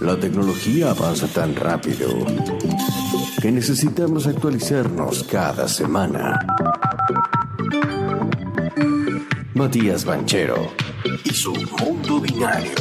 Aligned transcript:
La 0.00 0.16
tecnología 0.16 0.90
avanza 0.90 1.26
tan 1.26 1.54
rápido 1.54 2.08
que 3.40 3.52
necesitamos 3.52 4.26
actualizarnos 4.26 5.24
cada 5.24 5.68
semana. 5.68 6.38
Matías 9.54 10.04
Banchero 10.04 10.72
y 11.24 11.30
su 11.30 11.52
mundo 11.52 12.20
binario. 12.20 12.74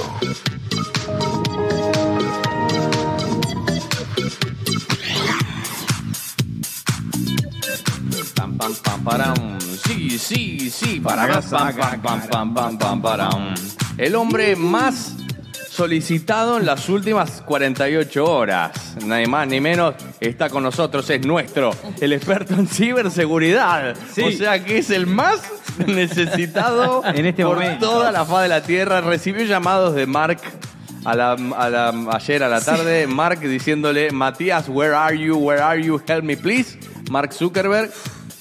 Pam, 8.35 8.57
pam, 8.57 8.73
pam, 8.83 9.03
param. 9.03 9.59
Sí, 9.85 10.17
sí, 10.17 10.69
sí. 10.69 10.99
Para 10.99 11.41
pam, 11.41 11.49
pam, 11.49 12.01
pam, 12.01 12.29
pam, 12.29 12.53
pam, 12.53 12.77
pam, 12.77 13.01
param. 13.01 13.53
El 13.97 14.15
hombre 14.15 14.55
más 14.55 15.18
solicitado 15.83 16.57
en 16.57 16.65
las 16.65 16.89
últimas 16.89 17.41
48 17.45 18.25
horas. 18.25 18.95
Nadie 19.05 19.27
más 19.27 19.47
ni 19.47 19.61
menos 19.61 19.95
está 20.19 20.49
con 20.49 20.61
nosotros, 20.61 21.09
es 21.09 21.25
nuestro, 21.25 21.71
el 22.01 22.11
experto 22.11 22.53
en 22.53 22.67
ciberseguridad. 22.67 23.95
Sí. 24.13 24.23
O 24.23 24.31
sea 24.31 24.61
que 24.61 24.79
es 24.79 24.89
el 24.89 25.07
más 25.07 25.39
necesitado 25.87 27.01
En 27.05 27.25
este 27.25 27.45
por 27.45 27.55
momento. 27.55 27.89
toda 27.89 28.11
la 28.11 28.25
faz 28.25 28.43
de 28.43 28.49
la 28.49 28.61
Tierra. 28.61 28.99
Recibió 28.99 29.45
llamados 29.45 29.95
de 29.95 30.05
Mark 30.05 30.39
a 31.05 31.15
la, 31.15 31.31
a 31.31 31.69
la- 31.69 31.93
ayer 32.11 32.43
a 32.43 32.49
la 32.49 32.59
tarde, 32.59 33.07
Mark 33.07 33.39
diciéndole, 33.39 34.11
Matías, 34.11 34.67
where 34.67 34.93
are 34.93 35.17
you? 35.17 35.37
Where 35.37 35.61
are 35.61 35.81
you? 35.81 36.01
Help 36.05 36.25
me 36.25 36.35
please. 36.35 36.77
Mark 37.09 37.31
Zuckerberg, 37.31 37.89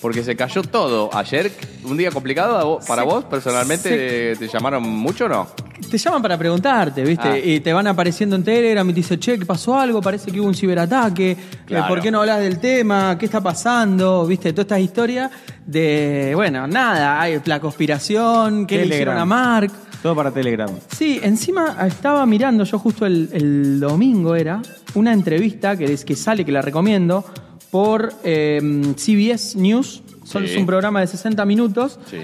porque 0.02 0.24
se 0.24 0.34
cayó 0.34 0.62
todo. 0.64 1.08
Ayer, 1.16 1.52
un 1.90 1.96
día 1.96 2.10
complicado 2.10 2.78
para 2.86 3.02
Sí. 3.02 3.08
vos, 3.08 3.24
personalmente, 3.24 4.36
¿te 4.36 4.48
llamaron 4.48 4.82
mucho 4.82 5.26
o 5.26 5.28
no? 5.28 5.46
Te 5.90 5.96
llaman 5.98 6.20
para 6.22 6.36
preguntarte, 6.36 7.02
¿viste? 7.02 7.28
Ah. 7.28 7.38
Y 7.38 7.60
te 7.60 7.72
van 7.72 7.86
apareciendo 7.86 8.36
en 8.36 8.44
Telegram 8.44 8.88
y 8.88 8.92
te 8.92 8.96
dice, 8.96 9.18
che, 9.18 9.38
¿qué 9.38 9.46
pasó 9.46 9.76
algo? 9.78 10.00
Parece 10.02 10.30
que 10.30 10.40
hubo 10.40 10.48
un 10.48 10.54
ciberataque. 10.54 11.30
Eh, 11.32 11.36
Claro. 11.66 11.88
¿Por 11.88 12.00
qué 12.00 12.10
no 12.10 12.20
hablas 12.20 12.40
del 12.40 12.58
tema? 12.58 13.16
¿Qué 13.18 13.26
está 13.26 13.40
pasando? 13.40 14.26
¿Viste? 14.26 14.52
Todas 14.52 14.64
estas 14.66 14.80
historias 14.80 15.30
de, 15.66 16.32
bueno, 16.34 16.66
nada, 16.66 17.20
hay 17.20 17.40
la 17.44 17.60
conspiración, 17.60 18.66
¿qué 18.66 18.76
le 18.76 18.82
Telegram. 18.82 18.96
hicieron 18.96 19.18
a 19.18 19.24
Mark? 19.24 19.70
Todo 20.02 20.14
para 20.14 20.30
Telegram. 20.30 20.70
Sí, 20.96 21.18
encima 21.22 21.76
estaba 21.86 22.24
mirando 22.26 22.64
yo 22.64 22.78
justo 22.78 23.04
el, 23.04 23.28
el 23.32 23.80
domingo 23.80 24.34
era 24.36 24.62
una 24.94 25.12
entrevista 25.12 25.76
que, 25.76 25.92
es, 25.92 26.04
que 26.04 26.14
sale, 26.16 26.44
que 26.44 26.52
la 26.52 26.62
recomiendo, 26.62 27.24
por 27.70 28.12
eh, 28.24 28.60
CBS 28.96 29.56
News. 29.58 30.02
Son, 30.28 30.44
Sí. 30.46 30.52
Es 30.52 30.56
un 30.58 30.66
programa 30.66 31.00
de 31.00 31.06
60 31.06 31.44
minutos. 31.44 31.98
Sí. 32.10 32.18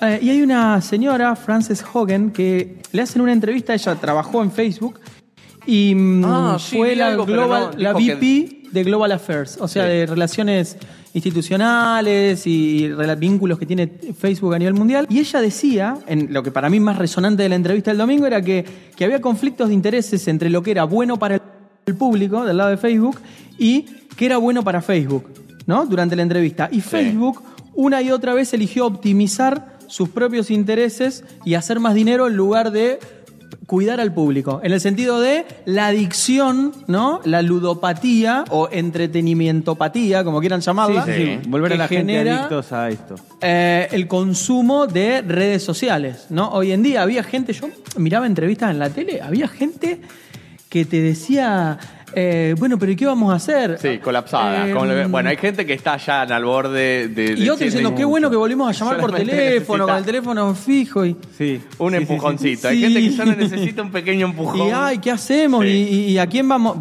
Eh, 0.00 0.18
y 0.22 0.30
hay 0.30 0.42
una 0.42 0.80
señora, 0.80 1.36
Frances 1.36 1.84
Hogan, 1.92 2.30
que 2.30 2.78
le 2.92 3.02
hacen 3.02 3.20
una 3.20 3.32
entrevista, 3.32 3.74
ella 3.74 3.94
trabajó 3.96 4.42
en 4.42 4.50
Facebook 4.50 4.98
y 5.66 5.94
mm, 5.94 6.24
Ah, 6.24 6.56
sí, 6.58 6.78
fue 6.78 6.96
la, 6.96 7.08
algo, 7.08 7.26
global, 7.26 7.70
no, 7.74 7.78
la 7.78 7.92
VP 7.92 8.62
de 8.72 8.84
Global 8.84 9.12
Affairs, 9.12 9.58
o 9.60 9.68
sea, 9.68 9.84
Sí. 9.84 9.90
de 9.90 10.06
relaciones 10.06 10.78
institucionales 11.12 12.46
y 12.46 12.88
vínculos 13.18 13.58
que 13.58 13.66
tiene 13.66 13.88
Facebook 14.18 14.54
a 14.54 14.58
nivel 14.58 14.74
mundial. 14.74 15.06
Y 15.10 15.18
ella 15.18 15.40
decía, 15.40 15.98
en 16.06 16.32
lo 16.32 16.42
que 16.42 16.50
para 16.50 16.70
mí 16.70 16.80
más 16.80 16.96
resonante 16.96 17.42
de 17.42 17.48
la 17.48 17.56
entrevista 17.56 17.90
del 17.90 17.98
domingo, 17.98 18.26
era 18.26 18.40
que, 18.40 18.64
que 18.96 19.04
había 19.04 19.20
conflictos 19.20 19.68
de 19.68 19.74
intereses 19.74 20.26
entre 20.28 20.48
lo 20.48 20.62
que 20.62 20.70
era 20.70 20.84
bueno 20.84 21.18
para 21.18 21.34
el 21.36 21.42
el 21.86 21.96
público 21.96 22.44
del 22.44 22.58
lado 22.58 22.70
de 22.70 22.76
Facebook 22.76 23.18
y 23.58 23.86
que 24.16 24.26
era 24.26 24.36
bueno 24.36 24.62
para 24.62 24.80
Facebook, 24.82 25.24
¿no? 25.70 25.86
Durante 25.86 26.16
la 26.16 26.22
entrevista. 26.22 26.68
Y 26.70 26.80
Facebook 26.80 27.42
una 27.74 28.02
y 28.02 28.10
otra 28.10 28.34
vez 28.34 28.52
eligió 28.52 28.84
optimizar 28.86 29.78
sus 29.86 30.08
propios 30.08 30.50
intereses 30.50 31.24
y 31.44 31.54
hacer 31.54 31.78
más 31.78 31.94
dinero 31.94 32.26
en 32.26 32.34
lugar 32.36 32.72
de 32.72 32.98
cuidar 33.66 34.00
al 34.00 34.12
público, 34.12 34.60
en 34.64 34.72
el 34.72 34.80
sentido 34.80 35.20
de 35.20 35.44
la 35.64 35.86
adicción, 35.86 36.72
¿no? 36.88 37.20
La 37.24 37.40
ludopatía 37.40 38.44
o 38.50 38.68
entretenimientopatía, 38.72 40.24
como 40.24 40.40
quieran 40.40 40.60
llamarla, 40.60 41.04
Sí, 41.04 41.12
sí. 41.14 41.48
Volver 41.48 41.74
a 41.74 41.76
la 41.76 41.88
gente 41.88 42.28
adictos 42.28 42.72
a 42.72 42.88
esto. 42.88 43.14
eh, 43.40 43.86
el 43.92 44.08
consumo 44.08 44.88
de 44.88 45.22
redes 45.22 45.62
sociales, 45.62 46.26
¿no? 46.30 46.50
Hoy 46.50 46.72
en 46.72 46.82
día 46.82 47.02
había 47.02 47.22
gente, 47.22 47.52
yo 47.52 47.68
miraba 47.96 48.26
entrevistas 48.26 48.72
en 48.72 48.80
la 48.80 48.90
tele, 48.90 49.22
había 49.22 49.46
gente 49.46 50.00
que 50.68 50.84
te 50.84 51.00
decía, 51.00 51.78
eh, 52.14 52.54
bueno, 52.58 52.78
pero 52.78 52.92
¿y 52.92 52.96
qué 52.96 53.06
vamos 53.06 53.32
a 53.32 53.36
hacer? 53.36 53.78
Sí, 53.80 53.98
colapsada. 53.98 54.68
Eh, 54.68 54.72
lo- 54.74 55.08
bueno, 55.08 55.30
hay 55.30 55.36
gente 55.36 55.64
que 55.66 55.72
está 55.74 55.96
ya 55.96 56.22
al 56.22 56.44
borde 56.44 57.08
de... 57.08 57.34
de- 57.34 57.40
y 57.40 57.48
otros 57.48 57.60
diciendo, 57.60 57.94
qué 57.94 58.04
bueno 58.04 58.30
que 58.30 58.36
volvimos 58.36 58.68
a 58.68 58.72
llamar 58.78 59.00
por 59.00 59.12
teléfono, 59.12 59.86
con 59.86 59.96
el 59.96 60.04
necesita 60.04 60.04
teléfono 60.04 60.54
fijo 60.54 61.04
y... 61.06 61.16
Sí. 61.36 61.60
Un 61.78 61.90
Sí, 61.92 61.96
empujoncito. 61.96 62.68
sí. 62.68 62.74
Hay 62.74 62.80
gente 62.80 63.00
que 63.00 63.12
solo 63.12 63.32
necesita 63.36 63.82
un 63.82 63.90
pequeño 63.92 64.26
empujón. 64.26 64.68
Y 64.68 64.70
ay, 64.72 64.98
¿qué 64.98 65.10
hacemos? 65.10 65.64
Sí. 65.64 65.70
¿Y, 65.70 65.94
y- 65.94 66.04
y 66.12 66.18
a 66.18 66.26
quién 66.26 66.48
vamos? 66.48 66.76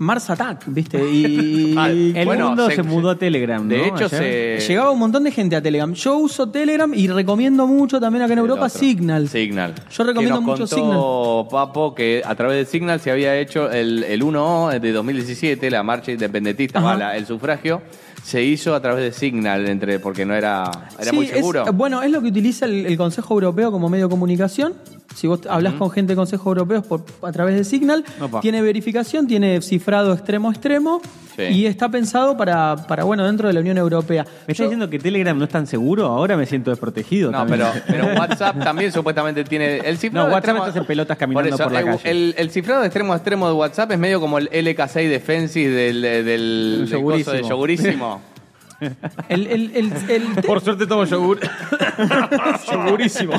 Mars 0.00 0.30
Attack, 0.30 0.64
¿viste? 0.66 0.98
Y, 1.12 1.74
Ah. 1.76 1.88
El 1.90 2.24
Bueno, 2.24 2.48
mundo 2.48 2.68
se- 2.68 2.76
se, 2.76 2.82
mudó 2.82 3.10
a 3.10 3.16
Telegram, 3.16 3.62
¿no? 3.62 3.68
De 3.74 3.86
hecho, 3.86 4.06
Ayer. 4.06 4.60
se... 4.60 4.68
Llegaba 4.68 4.90
un 4.90 4.98
montón 4.98 5.24
de 5.24 5.30
gente 5.30 5.54
a 5.56 5.62
Telegram. 5.62 5.92
Yo 5.92 6.16
uso 6.16 6.48
Telegram 6.48 6.92
y 6.94 7.06
recomiendo 7.08 7.66
mucho 7.66 8.00
también 8.00 8.22
acá 8.22 8.32
en 8.32 8.38
El 8.38 8.44
Europa 8.46 8.66
otro. 8.66 8.78
Signal. 8.78 9.28
Signal. 9.28 9.74
Yo 9.90 10.04
recomiendo 10.04 10.40
Que 10.40 10.46
nos 10.46 10.58
mucho 10.60 10.76
contó 10.76 11.48
Papo 11.50 11.94
que 11.94 12.22
a 12.24 12.34
través 12.34 12.56
de 12.56 12.64
Signal 12.64 12.98
se 13.00 13.10
había 13.10 13.36
hecho 13.38 13.70
el, 13.70 14.02
el 14.04 14.22
1 14.22 14.70
de 14.80 14.92
2017, 14.92 15.70
la 15.70 15.82
marcha 15.82 16.10
independentista, 16.12 16.78
Ajá. 16.78 16.88
va, 16.88 16.96
la- 16.96 17.16
el 17.16 17.26
sufragio, 17.26 17.82
se 18.24 18.42
hizo 18.42 18.74
a 18.74 18.80
través 18.80 19.04
de 19.04 19.12
Signal, 19.12 19.68
entre 19.68 19.98
porque 20.00 20.24
no 20.26 20.34
era, 20.34 20.70
era 20.98 21.10
Sí, 21.10 21.16
muy 21.16 21.26
es- 21.26 21.32
seguro. 21.32 21.64
bueno, 21.72 22.02
es 22.02 22.10
lo 22.10 22.20
que 22.22 22.28
utiliza 22.28 22.64
el, 22.66 22.86
el 22.86 22.96
Consejo 22.96 23.34
Europeo 23.34 23.70
como 23.70 23.88
medio 23.88 24.06
de 24.06 24.10
comunicación. 24.10 24.74
Si 25.14 25.26
vos 25.26 25.40
hablas 25.48 25.74
con 25.74 25.90
gente 25.90 26.10
del 26.10 26.16
Consejo 26.16 26.50
Europeo 26.50 26.82
por, 26.82 27.04
a 27.22 27.32
través 27.32 27.54
de 27.56 27.64
Signal, 27.64 28.04
Opa. 28.20 28.40
tiene 28.40 28.62
verificación, 28.62 29.26
tiene 29.26 29.60
cifrado 29.60 30.12
extremo 30.14 30.48
a 30.48 30.52
extremo 30.52 31.00
Sí. 31.36 31.42
y 31.44 31.66
está 31.66 31.88
pensado 31.88 32.36
para, 32.36 32.76
para, 32.88 33.04
bueno, 33.04 33.24
dentro 33.24 33.46
de 33.48 33.54
la 33.54 33.60
Unión 33.60 33.78
Europea. 33.78 34.24
¿Me 34.24 34.30
estás 34.52 34.58
Yo- 34.58 34.64
diciendo 34.64 34.90
que 34.90 34.98
Telegram 34.98 35.36
no 35.38 35.44
es 35.44 35.50
tan 35.50 35.66
seguro? 35.66 36.06
Ahora 36.06 36.36
me 36.36 36.44
siento 36.44 36.70
desprotegido 36.70 37.30
No, 37.30 37.38
también. 37.38 37.60
pero, 37.86 38.04
pero 38.08 38.20
WhatsApp 38.20 38.58
también 38.62 38.92
supuestamente 38.92 39.44
tiene 39.44 39.78
el 39.78 39.96
cifrado. 39.96 40.26
No, 40.26 40.28
de 40.30 40.34
WhatsApp 40.34 40.56
extremo- 40.56 40.66
estás 40.66 40.76
en 40.82 40.86
pelotas 40.86 41.16
caminando 41.18 41.56
por 41.56 41.72
la 41.72 41.80
el, 41.80 41.84
calle. 41.86 42.10
El, 42.10 42.34
el 42.36 42.50
cifrado 42.50 42.80
de 42.80 42.86
extremo 42.88 43.12
a 43.12 43.16
extremo 43.16 43.46
de 43.48 43.54
WhatsApp 43.54 43.92
es 43.92 43.98
medio 43.98 44.20
como 44.20 44.38
el 44.38 44.48
LK6 44.50 45.08
Defensis 45.08 45.66
del, 45.72 46.02
del, 46.02 46.24
del, 46.24 46.88
del 46.90 47.02
coso 47.02 47.32
de 47.32 47.42
Yogurísimo. 47.42 48.20
yogurísimo. 48.80 49.24
el, 49.28 49.46
el- 49.46 49.70
el- 49.76 49.92
el- 50.10 50.42
Por 50.44 50.60
suerte 50.60 50.86
tomo 50.86 51.04
yogur. 51.04 51.38
Yogurísimo. 52.72 53.32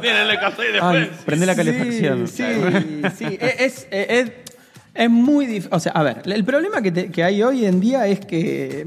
Tiene 0.00 0.22
el 0.22 0.30
LK6 0.30 0.78
Ay, 0.82 1.10
prende 1.24 1.46
la 1.46 1.54
calefacción. 1.54 2.26
Sí, 2.28 2.44
sí, 2.44 3.02
sí. 3.16 3.38
Es, 3.40 3.86
es, 3.90 4.10
es- 4.10 4.32
es 4.92 5.08
muy 5.10 5.46
difícil. 5.46 5.70
O 5.72 5.78
sea, 5.80 5.92
a 5.92 6.02
ver, 6.02 6.22
el 6.24 6.44
problema 6.44 6.82
que, 6.82 6.90
te- 6.90 7.10
que 7.10 7.22
hay 7.22 7.42
hoy 7.42 7.64
en 7.64 7.80
día 7.80 8.06
es 8.06 8.20
que. 8.20 8.86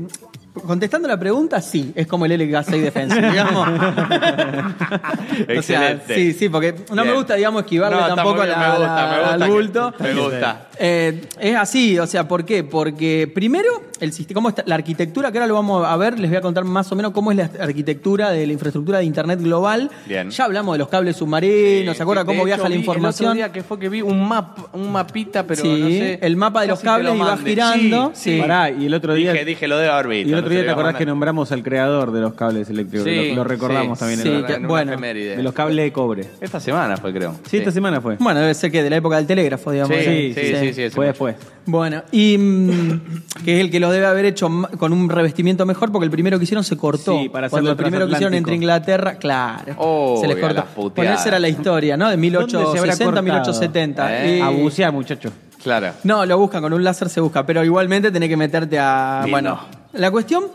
Contestando 0.68 1.08
la 1.08 1.20
pregunta, 1.20 1.60
sí, 1.64 1.92
es 1.96 2.06
como 2.06 2.26
el 2.26 2.32
LK6 2.34 2.80
Defense, 2.80 3.20
digamos. 3.32 3.68
o 3.68 5.62
sea, 5.64 5.92
Excelente. 5.92 6.14
sí, 6.16 6.34
sí, 6.34 6.48
porque 6.50 6.76
no 6.90 6.98
me 6.98 7.04
Bien. 7.06 7.16
gusta, 7.16 7.34
digamos, 7.34 7.64
esquivarle 7.64 7.96
No, 7.98 8.04
está 8.04 8.16
tampoco 8.16 8.36
muy 8.36 8.44
a 8.44 8.46
bien, 8.46 8.60
la- 8.60 8.68
me 8.70 8.78
gusta, 8.78 8.94
a 9.04 9.08
la- 9.08 9.16
me 9.16 9.18
gusta 9.20 9.34
al 9.34 9.42
que- 9.44 9.50
bulto. 9.52 9.94
Me 10.00 10.14
gusta. 10.14 10.68
Eh, 10.78 11.22
es 11.40 11.56
así, 11.56 11.98
o 11.98 12.06
sea, 12.06 12.28
¿por 12.28 12.46
qué? 12.46 12.64
Porque 12.64 13.32
primero, 13.34 13.82
el 14.04 14.14
sistema, 14.14 14.36
cómo 14.38 14.50
está, 14.50 14.64
la 14.66 14.76
arquitectura, 14.76 15.32
que 15.32 15.38
ahora 15.38 15.48
lo 15.48 15.54
vamos 15.56 15.86
a 15.86 15.96
ver, 15.98 16.20
les 16.20 16.30
voy 16.30 16.38
a 16.38 16.42
contar 16.42 16.64
más 16.66 16.92
o 16.92 16.96
menos 16.96 17.12
cómo 17.12 17.32
es 17.32 17.38
la 17.38 17.50
arquitectura 17.60 18.32
de 18.32 18.46
la 18.46 18.54
infraestructura 18.54 18.98
de 19.00 19.06
Internet 19.06 19.40
global. 19.42 19.90
Bien. 20.08 20.30
Ya 20.30 20.46
hablamos 20.46 20.74
de 20.76 20.80
los 20.80 20.90
cables 20.90 21.16
submarinos, 21.16 21.96
¿se 21.98 22.04
acuerdan 22.04 22.26
De 22.26 22.32
cómo 22.34 22.40
hecho, 22.42 22.46
viaja 22.56 22.70
la 22.70 22.76
información? 22.76 23.38
El 23.38 23.44
otro 23.44 23.48
día 23.48 23.52
que 23.54 23.64
fue 23.68 23.80
que 23.80 23.90
vi 23.90 24.02
un 24.02 24.28
map, 24.28 24.58
un 24.76 24.92
mapita, 24.92 25.46
pero 25.48 25.62
Sí, 25.64 25.68
no 25.80 25.88
sé. 25.88 26.20
el 26.22 26.36
mapa 26.36 26.62
de 26.62 26.68
los 26.68 26.84
lo 26.84 26.92
cables 26.92 27.16
iba 27.16 27.38
girando, 27.38 28.12
Sí, 28.14 28.34
sí. 28.36 28.40
Pará, 28.40 28.70
y 28.72 28.86
el 28.86 28.94
otro 28.94 29.14
día. 29.14 29.32
Dije, 29.34 29.46
dije, 29.46 29.68
lo 29.68 29.78
haber 29.78 30.08
visto. 30.08 30.30
y 30.30 30.34
el 30.34 30.40
otro 30.40 30.50
día 30.52 30.64
te 30.66 30.70
acordás 30.72 30.96
que 30.96 31.06
nombramos 31.06 31.52
al 31.52 31.64
creador 31.64 32.12
de 32.12 32.22
los 32.22 32.34
cables 32.34 32.70
eléctricos. 32.70 33.08
Sí, 33.08 33.30
lo, 33.30 33.36
lo 33.38 33.44
recordamos 33.44 33.98
sí, 33.98 34.00
también 34.02 34.22
sí, 34.22 34.28
en 34.30 34.42
la- 34.42 34.54
en 34.56 34.68
bueno. 34.68 34.98
de 34.98 35.42
los 35.44 35.54
cables 35.54 35.84
de 35.86 35.92
cobre. 35.92 36.26
Esta 36.42 36.60
semana 36.60 36.98
fue, 36.98 37.14
creo. 37.14 37.36
Sí, 37.50 37.58
esta 37.58 37.72
semana 37.72 38.02
fue. 38.02 38.18
Bueno, 38.20 38.40
debe 38.42 38.54
ser 38.54 38.72
que 38.72 38.84
de 38.84 38.90
la 38.90 38.98
época 38.98 39.16
del 39.18 39.28
telégrafo, 39.28 39.72
digamos. 39.72 39.96
Sí, 39.98 40.34
sí, 40.36 40.56
sí, 40.60 40.74
sí, 40.74 40.90
fue 40.90 41.08
después. 41.08 41.36
Bueno, 41.66 42.04
y 42.12 42.38
mm, 42.38 43.02
que 43.46 43.56
es 43.56 43.62
el 43.62 43.72
que 43.72 43.80
lo 43.80 43.90
debe 43.94 44.06
haber 44.08 44.26
hecho 44.26 44.50
con 44.78 44.92
un 44.92 45.10
revestimiento 45.10 45.66
mejor, 45.66 45.92
porque 45.92 46.06
el 46.06 46.12
primero 46.12 46.38
que 46.38 46.44
hicieron 46.44 46.64
se 46.64 46.76
cortó. 46.76 47.18
Sí, 47.20 47.30
para 47.30 47.50
Cuando 47.50 47.72
el 47.72 47.78
primero 47.78 48.06
que 48.08 48.14
hicieron 48.14 48.34
entre. 48.34 48.56
Inglaterra, 48.56 49.16
claro. 49.16 49.76
Oh, 49.78 50.18
se 50.20 50.28
les 50.28 50.38
a 50.38 50.42
cortó. 50.42 50.92
Bueno, 50.96 51.14
esa 51.14 51.30
era 51.30 51.40
la 51.40 51.50
historia, 51.50 51.96
¿no? 51.96 52.10
De 52.10 52.18
¿Dónde 52.18 52.50
se 52.50 52.58
habrá 52.58 52.96
1860 52.96 53.06
cortado? 53.06 53.24
1870. 53.24 54.26
Eh, 54.26 54.38
Y- 54.38 54.42
A 54.42 54.50
bucear, 54.50 54.92
muchacho. 54.92 55.32
Claro. 55.64 55.94
No, 56.04 56.26
lo 56.26 56.38
buscan, 56.38 56.62
con 56.62 56.74
un 56.74 56.84
láser 56.84 57.08
se 57.10 57.22
busca, 57.22 57.46
pero 57.46 57.64
igualmente 57.64 58.12
tenés 58.12 58.28
que 58.28 58.38
meterte 58.38 58.78
a. 58.80 59.26
Bueno, 59.30 59.60
la 59.94 60.12
cuestión 60.12 60.46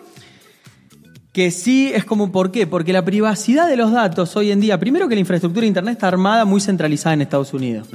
que 1.33 1.51
sí 1.53 1.93
es 1.95 2.05
como, 2.05 2.33
¿por 2.33 2.51
qué? 2.51 2.67
Porque 2.67 2.93
la 2.93 3.05
privacidad 3.05 3.69
de 3.69 3.77
los 3.77 3.93
datos 3.93 4.35
hoy 4.37 4.51
en 4.51 4.61
día, 4.61 4.79
primero 4.81 5.09
que 5.09 5.15
la 5.15 5.21
infraestructura 5.21 5.63
de 5.63 5.69
Internet 5.69 5.93
está 5.93 6.09
armada 6.09 6.45
muy 6.45 6.61
centralizada 6.61 7.15
en 7.15 7.23
Estados 7.23 7.53
Unidos. 7.55 7.87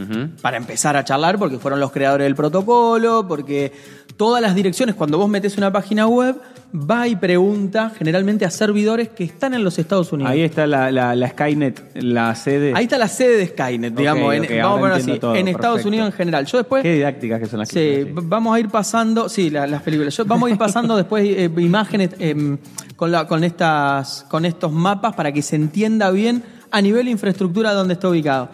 Para 0.42 0.56
empezar 0.57 0.95
a 0.95 1.04
charlar, 1.04 1.38
porque 1.38 1.57
fueron 1.57 1.80
los 1.81 1.92
creadores 1.92 2.25
del 2.25 2.36
protocolo, 2.36 3.28
porque 3.28 3.74
todas 4.18 4.42
las 4.42 4.56
direcciones, 4.56 4.95
cuando 4.95 5.18
vos 5.18 5.30
metes 5.30 5.57
una 5.57 5.71
página 5.71 6.07
web, 6.07 6.36
va 6.75 7.07
y 7.07 7.15
pregunta 7.15 7.92
generalmente 7.95 8.45
a 8.45 8.50
servidores 8.50 9.10
que 9.10 9.24
están 9.24 9.54
en 9.54 9.63
los 9.63 9.77
Estados 9.77 10.12
Unidos. 10.12 10.31
Ahí 10.31 10.42
está 10.42 10.65
la, 10.65 10.92
la- 10.92 11.15
la 11.15 11.30
Skynet, 11.30 11.95
la 12.01 12.33
sede. 12.36 12.74
Ahí 12.75 12.86
está 12.86 12.98
la 12.98 13.07
sede 13.07 13.38
de 13.38 13.48
Skynet, 13.48 13.94
digamos, 13.95 14.33
en- 14.33 14.42
vamos 14.62 14.77
a 14.77 14.81
ponerlo 14.81 14.95
así, 15.12 15.19
todo, 15.19 15.36
en 15.36 15.48
Estados 15.48 15.75
perfecto. 15.75 15.88
Unidos 15.89 16.07
en 16.07 16.13
general. 16.13 16.45
Yo 16.45 16.57
después... 16.57 16.81
Qué 16.83 16.94
didácticas 16.94 17.39
que 17.39 17.45
son 17.48 17.60
las 17.60 17.69
Sí, 17.69 18.07
vamos 18.12 18.56
a 18.56 18.60
ir 18.60 18.69
pasando, 18.69 19.30
sí, 19.30 19.50
la- 19.51 19.68
las 19.68 19.81
películas. 19.83 20.16
Yo- 20.18 20.25
vamos 20.25 20.50
a 20.50 20.51
ir 20.51 20.57
pasando 20.57 20.95
después 20.95 21.24
eh, 21.27 21.51
imágenes 21.57 22.09
em, 22.18 22.57
con, 22.95 23.12
la, 23.12 23.27
con, 23.27 23.44
estas, 23.44 24.25
con 24.30 24.45
estos 24.45 24.71
mapas 24.71 25.13
para 25.16 25.31
que 25.31 25.42
se 25.44 25.56
entienda 25.56 26.09
bien 26.12 26.44
a 26.71 26.81
nivel 26.81 27.06
de 27.06 27.12
infraestructura 27.12 27.71
dónde 27.74 27.94
está 27.94 28.09
ubicado. 28.09 28.50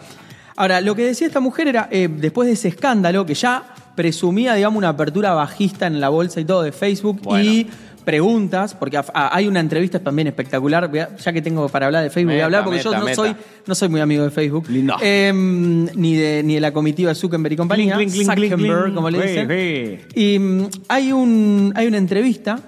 Ahora, 0.56 0.82
lo 0.82 0.94
que 0.94 1.04
decía 1.06 1.26
esta 1.26 1.40
mujer 1.40 1.68
era, 1.68 1.88
eh, 1.90 2.06
después 2.14 2.46
de 2.46 2.52
ese 2.52 2.68
escándalo, 2.68 3.24
que 3.24 3.32
ya 3.34 3.64
presumía, 3.94 4.54
digamos, 4.54 4.78
una 4.78 4.90
apertura 4.90 5.32
bajista 5.34 5.86
en 5.86 6.00
la 6.00 6.08
bolsa 6.08 6.40
y 6.40 6.44
todo 6.44 6.62
de 6.62 6.72
Facebook 6.72 7.20
Bueno. 7.22 7.44
y 7.44 7.66
preguntas, 8.04 8.74
porque 8.74 8.96
a- 8.96 9.04
a- 9.12 9.36
hay 9.36 9.46
una 9.46 9.60
entrevista 9.60 9.98
también 10.00 10.26
espectacular, 10.28 10.84
a- 10.84 11.16
ya 11.16 11.32
que 11.32 11.42
tengo 11.42 11.68
para 11.68 11.86
hablar 11.86 12.02
de 12.02 12.10
Facebook, 12.10 12.32
voy 12.32 12.40
a 12.40 12.44
Meta, 12.44 12.44
hablar 12.46 12.64
porque 12.64 12.80
yo 12.82 12.90
meta, 12.90 12.98
no 13.00 13.04
meta. 13.04 13.14
soy, 13.16 13.36
no 13.66 13.74
soy 13.74 13.88
muy 13.90 14.00
amigo 14.00 14.24
de 14.24 14.30
Facebook, 14.30 14.68
Lindo. 14.70 14.96
Em, 15.02 15.84
ni, 15.94 16.14
de, 16.16 16.42
ni 16.42 16.54
de 16.54 16.60
la 16.60 16.72
comitiva 16.72 17.14
Zuckerberg 17.14 17.52
y 17.52 17.56
compañía, 17.56 17.98
Zuckerberg, 18.08 18.94
como 18.94 19.10
le 19.10 19.20
dicen. 19.22 20.00
Y 20.14 20.38
mm, 20.38 20.68
hay, 20.88 21.12
un, 21.12 21.72
hay 21.76 21.86
una 21.86 21.98
entrevista, 21.98 22.58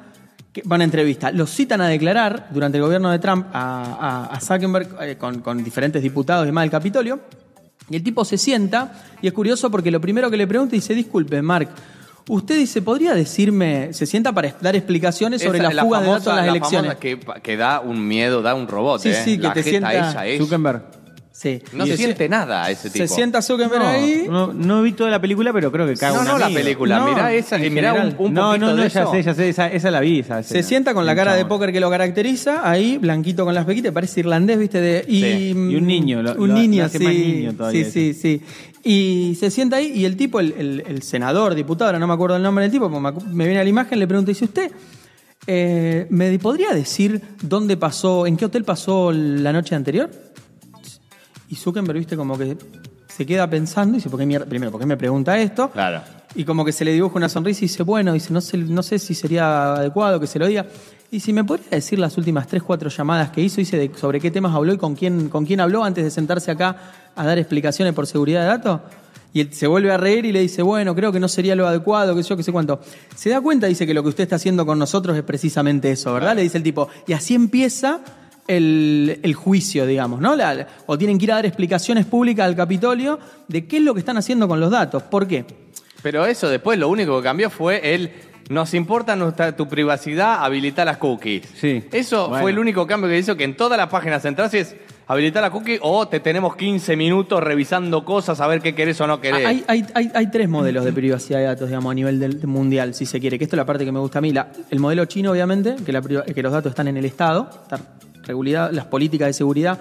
que, 0.53 0.63
bueno, 0.67 0.85
entrevista, 0.85 1.33
los 1.33 1.51
citan 1.51 1.81
a 1.81 1.89
declarar 1.89 2.49
durante 2.53 2.77
el 2.77 2.85
gobierno 2.85 3.11
de 3.11 3.19
Trump 3.19 3.47
a, 3.55 4.27
a- 4.31 4.35
a 4.37 4.41
Zuckerberg 4.41 4.89
eh, 5.01 5.17
con, 5.17 5.41
con 5.41 5.65
diferentes 5.65 6.03
diputados 6.03 6.45
y 6.45 6.47
demás 6.49 6.65
del 6.65 6.71
Capitolio. 6.71 7.21
Y 7.91 7.97
el 7.97 8.03
tipo 8.03 8.25
se 8.25 8.39
sienta, 8.39 8.93
y 9.21 9.27
es 9.27 9.33
curioso 9.33 9.71
porque 9.71 9.91
lo 9.91 10.01
primero 10.01 10.31
que 10.31 10.37
le 10.37 10.47
pregunta 10.47 10.75
dice, 10.75 10.95
disculpe, 10.95 11.43
Mark, 11.43 11.69
usted 12.29 12.57
dice, 12.57 12.81
¿podría 12.81 13.15
decirme, 13.15 13.93
se 13.93 14.07
sienta 14.07 14.33
para 14.33 14.55
dar 14.61 14.77
explicaciones 14.77 15.43
sobre 15.43 15.59
Esa 15.59 15.73
la 15.73 15.83
fuga 15.83 16.01
de 16.01 16.07
famosa- 16.07 16.19
datos 16.31 16.37
las 16.37 16.47
la 16.47 16.51
elecciones? 16.53 16.95
Que, 16.97 17.21
que 17.43 17.57
da 17.57 17.81
un 17.81 18.07
miedo, 18.07 18.41
da 18.43 18.55
un 18.55 18.69
robot. 18.69 19.01
Sí, 19.03 19.11
¿eh? 19.11 19.21
sí, 19.25 19.37
que 19.37 19.43
La 19.49 19.53
te 19.53 19.63
sienta- 19.63 19.93
esa 19.93 20.27
es- 20.27 20.39
Zuckerberg. 20.41 21.02
Sí. 21.33 21.63
No 21.73 21.87
Y 21.87 21.91
se 21.91 21.97
siente 21.97 22.29
nada 22.29 22.71
ese 22.71 22.91
tipo. 22.91 23.07
Se 23.07 23.13
sienta 23.13 23.41
Zuckerberg 23.41 23.83
ahí. 23.83 24.27
No, 24.29 24.53
no 24.53 24.83
vi 24.83 24.93
toda 24.93 25.09
la 25.11 25.19
película, 25.21 25.51
pero 25.53 25.73
creo 25.73 25.87
que 25.87 25.95
cae 25.97 26.13
No, 26.13 26.21
un 26.21 26.27
no 26.27 26.39
la 26.39 26.51
película. 26.51 26.99
No, 26.99 27.09
mirá 27.09 27.33
esa, 27.33 27.57
eh, 27.57 27.71
mirá 27.71 27.95
un, 27.95 27.99
general. 28.01 28.17
un 28.19 28.35
no, 28.35 28.49
poquito 28.51 28.67
no, 28.67 28.73
no, 28.77 28.83
de 28.83 28.89
ya 28.91 29.01
eso. 29.03 29.13
sé, 29.13 29.23
ya 29.23 29.35
sé, 29.35 29.49
esa, 29.49 29.67
esa 29.69 29.91
la 29.91 30.01
vi. 30.01 30.19
Esa 30.21 30.43
Se 30.43 30.63
sienta 30.63 30.93
con 30.93 31.07
la 31.07 31.17
cara 31.17 31.35
de 31.35 31.47
póker 31.47 31.73
que 31.73 31.81
lo 31.81 31.89
caracteriza, 31.91 32.69
ahí, 32.71 32.99
blanquito 32.99 33.45
con 33.47 33.55
las 33.55 33.65
pequitas, 33.65 33.93
parece 33.93 34.21
irlandés, 34.21 34.59
¿viste? 34.59 34.81
De, 34.81 35.05
y, 35.09 35.21
Sí. 35.23 35.49
Y 35.51 35.75
un 35.77 35.87
niño, 35.87 36.23
lo- 36.23 36.35
un 36.35 36.49
lo- 36.51 36.55
niño, 36.55 36.81
lo 36.83 36.87
hace 36.87 36.99
sí. 36.99 37.05
más 37.05 37.15
niño 37.15 37.53
todavía 37.55 37.85
sí, 37.87 37.91
sí, 37.91 38.15
sí. 38.15 38.43
Y 38.85 39.35
se 39.41 39.51
sienta 39.51 39.77
ahí 39.77 39.91
y 39.95 40.05
el 40.05 40.17
tipo, 40.19 40.39
el, 40.39 40.53
el- 40.59 40.85
el 40.87 41.03
senador, 41.03 41.55
diputado, 41.55 41.89
ahora 41.89 41.99
no 41.99 42.07
me 42.07 42.13
acuerdo 42.15 42.37
el 42.37 42.43
nombre 42.43 42.63
del 42.65 42.73
tipo, 42.73 42.91
porque 42.91 43.25
me, 43.33 43.45
viene 43.47 43.61
a 43.61 43.65
la 43.65 43.71
imagen, 43.71 43.99
le 43.99 44.07
pregunta, 44.07 44.31
dice, 44.31 44.45
¿usted 44.45 44.71
eh, 45.47 46.07
me 46.11 46.39
podría 46.39 46.73
decir 46.73 47.21
dónde 47.43 47.77
pasó, 47.77 48.27
en 48.27 48.37
qué 48.37 48.45
hotel 48.45 48.65
pasó 48.65 49.11
la 49.13 49.53
noche 49.53 49.75
anterior? 49.75 50.11
Y 51.53 51.57
Zuckerberg, 51.57 51.99
viste, 51.99 52.17
como 52.17 52.39
que 52.39 52.57
se 53.07 53.27
queda 53.27 53.47
pensando 53.47 53.93
y 53.93 53.97
dice, 53.99 54.09
¿por 54.09 54.19
qué 54.19 54.25
mierda? 54.25 54.47
Primero, 54.47 54.73
¿por 54.73 54.81
qué 54.81 54.87
me 54.87 54.97
pregunta 54.97 55.39
esto? 55.39 55.71
Claro. 55.71 56.01
Y 56.35 56.45
como 56.45 56.65
que 56.65 56.73
se 56.73 56.83
le 56.83 56.95
dibuja 56.95 57.17
una 57.17 57.29
sonrisa 57.29 57.59
y 57.59 57.69
dice, 57.69 57.83
bueno, 57.83 58.15
dice, 58.15 58.33
no 58.33 58.41
sé, 58.41 58.57
no 58.57 58.83
sé 58.83 58.99
si 58.99 59.15
sería 59.15 59.75
adecuado 59.75 60.19
que 60.19 60.27
se 60.27 60.39
lo 60.39 60.47
diga. 60.47 60.65
Y 61.11 61.21
si 61.21 61.35
me 61.35 61.45
podría 61.45 61.69
decir 61.69 61.99
las 61.99 62.17
últimas 62.17 62.47
tres, 62.47 62.63
cuatro 62.63 62.89
llamadas 62.89 63.33
que 63.33 63.43
hizo, 63.43 63.57
dice 63.59 63.77
de 63.77 63.91
sobre 63.95 64.19
qué 64.19 64.31
temas 64.31 64.55
habló 64.55 64.73
y 64.73 64.79
con 64.79 64.95
quién, 64.95 65.29
con 65.29 65.45
quién 65.45 65.61
habló 65.61 65.85
antes 65.85 66.03
de 66.05 66.11
sentarse 66.11 66.51
acá 66.51 66.75
a 67.15 67.27
dar 67.27 67.37
explicaciones 67.37 67.93
por 67.93 68.07
seguridad 68.07 68.41
de 68.41 68.47
datos. 68.47 68.81
Y 69.35 69.43
él 69.43 69.53
se 69.53 69.67
vuelve 69.67 69.93
a 69.93 69.99
reír 69.99 70.25
y 70.25 70.33
le 70.33 70.41
dice, 70.41 70.63
bueno, 70.63 70.95
creo 70.95 71.13
que 71.13 71.21
no 71.21 71.29
sería 71.29 71.55
lo 71.55 71.67
adecuado, 71.69 72.17
que 72.17 72.23
yo, 72.23 72.35
que 72.35 72.43
sé 72.43 72.51
cuánto. 72.51 72.81
Se 73.15 73.29
da 73.29 73.43
cuenta, 73.43 73.67
dice 73.67 73.87
que 73.87 73.93
lo 73.93 74.03
que 74.03 74.09
usted 74.09 74.23
está 74.23 74.37
haciendo 74.37 74.65
con 74.65 74.79
nosotros 74.79 75.15
es 75.19 75.23
precisamente 75.23 75.91
eso, 75.91 76.15
¿verdad? 76.15 76.35
Le 76.35 76.41
dice 76.41 76.57
el 76.57 76.65
tipo. 76.65 76.89
Y 77.07 77.13
así 77.13 77.35
empieza 77.35 78.01
el, 78.47 79.21
el 79.23 79.35
juicio, 79.35 79.87
digamos, 79.87 80.21
¿no? 80.21 80.35
La- 80.37 80.55
la- 80.55 80.67
o 80.87 80.99
tienen 80.99 81.19
que 81.19 81.25
ir 81.25 81.33
a 81.33 81.37
dar 81.37 81.47
explicaciones 81.47 82.07
públicas 82.07 82.47
al 82.47 82.57
Capitolio 82.57 83.19
de 83.49 83.67
qué 83.67 83.77
es 83.79 83.83
lo 83.83 83.95
que 83.95 84.01
están 84.01 84.17
haciendo 84.17 84.49
con 84.49 84.61
los 84.61 84.71
datos. 84.71 85.03
¿Por 85.05 85.27
qué? 85.27 85.45
Pero 86.03 86.27
eso 86.27 86.49
después 86.49 86.79
lo 86.79 86.89
único 86.89 87.17
que 87.19 87.23
cambió 87.25 87.49
fue 87.51 87.95
el 87.95 88.11
nos 88.51 88.75
importa 88.75 89.15
nuestra, 89.17 89.57
tu 89.57 89.69
privacidad, 89.69 90.45
habilitar 90.45 90.85
las 90.85 90.97
cookies. 90.99 91.49
Sí. 91.55 91.85
Eso 91.93 92.29
Bueno. 92.29 92.43
fue 92.43 92.51
el 92.51 92.59
único 92.59 92.87
cambio 92.87 93.09
que 93.09 93.17
hizo 93.19 93.37
que 93.37 93.45
en 93.45 93.57
todas 93.57 93.79
las 93.79 93.89
páginas 93.89 94.25
entras 94.25 94.53
es 94.53 94.75
habilitar 95.07 95.43
la 95.43 95.51
cookie 95.51 95.79
o 95.81 96.09
te 96.09 96.19
tenemos 96.21 96.57
15 96.57 96.97
minutos 96.97 97.41
revisando 97.43 98.05
cosas 98.05 98.41
a 98.41 98.47
ver 98.49 98.61
qué 98.61 98.75
querés 98.75 99.01
o 99.01 99.07
no 99.07 99.21
querés. 99.21 99.47
Hay, 99.47 99.65
hay, 99.69 99.87
hay, 99.95 100.11
hay 100.13 100.27
tres 100.31 100.49
modelos 100.49 100.85
de 100.85 100.93
privacidad 100.93 101.39
de 101.39 101.45
datos, 101.45 101.69
digamos, 101.69 101.93
a 101.93 101.95
nivel 101.95 102.19
del, 102.19 102.47
mundial, 102.49 102.95
si 102.95 103.07
se 103.07 103.21
quiere, 103.21 103.39
que 103.39 103.45
esto 103.45 103.55
es 103.57 103.59
la 103.59 103.65
parte 103.67 103.85
que 103.85 103.93
me 103.93 104.01
gusta 104.01 104.19
a 104.19 104.23
mí. 104.23 104.33
La- 104.33 104.51
el 104.71 104.81
modelo 104.81 105.05
chino, 105.05 105.31
obviamente, 105.31 105.77
que, 105.87 105.93
la 105.93 106.03
priva- 106.03 106.25
que 106.25 106.43
los 106.43 106.53
datos 106.53 106.71
están 106.71 106.89
en 106.89 106.97
el 106.97 107.05
Estado, 107.05 107.49
regulidad, 108.23 108.71
las 108.73 108.87
políticas 108.87 109.27
de 109.29 109.33
seguridad 109.33 109.79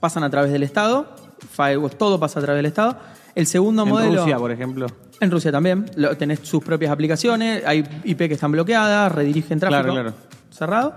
pasan 0.00 0.24
a 0.24 0.30
través 0.30 0.52
del 0.52 0.62
Estado, 0.62 1.14
firewalls, 1.50 1.96
todo 1.96 2.18
pasa 2.18 2.40
a 2.40 2.42
través 2.42 2.58
del 2.58 2.66
Estado. 2.66 2.96
El 3.34 3.46
segundo 3.46 3.82
En 3.84 3.88
modelo... 3.88 4.20
Rusia, 4.22 4.36
por 4.36 4.50
ejemplo. 4.50 4.86
En 5.20 5.30
Rusia 5.30 5.52
también. 5.52 5.86
Lo- 5.96 6.16
tenés 6.16 6.40
sus 6.42 6.62
propias 6.62 6.90
aplicaciones, 6.90 7.62
hay 7.64 7.84
IP 8.04 8.18
que 8.28 8.34
están 8.34 8.52
bloqueadas, 8.52 9.12
redirigen 9.12 9.58
tráfico 9.60 9.82
Claro, 9.92 9.92
claro. 10.10 10.14
cerrado. 10.50 10.94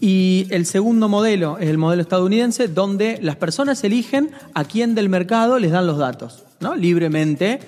Y 0.00 0.46
el 0.50 0.64
segundo 0.64 1.08
modelo 1.10 1.58
es 1.58 1.68
el 1.68 1.76
modelo 1.76 2.00
estadounidense, 2.02 2.68
donde 2.68 3.18
las 3.20 3.36
personas 3.36 3.84
eligen 3.84 4.30
a 4.54 4.64
quién 4.64 4.94
del 4.94 5.10
mercado 5.10 5.58
les 5.58 5.72
dan 5.72 5.86
los 5.86 5.98
datos, 5.98 6.44
¿no? 6.60 6.74
Libremente. 6.74 7.60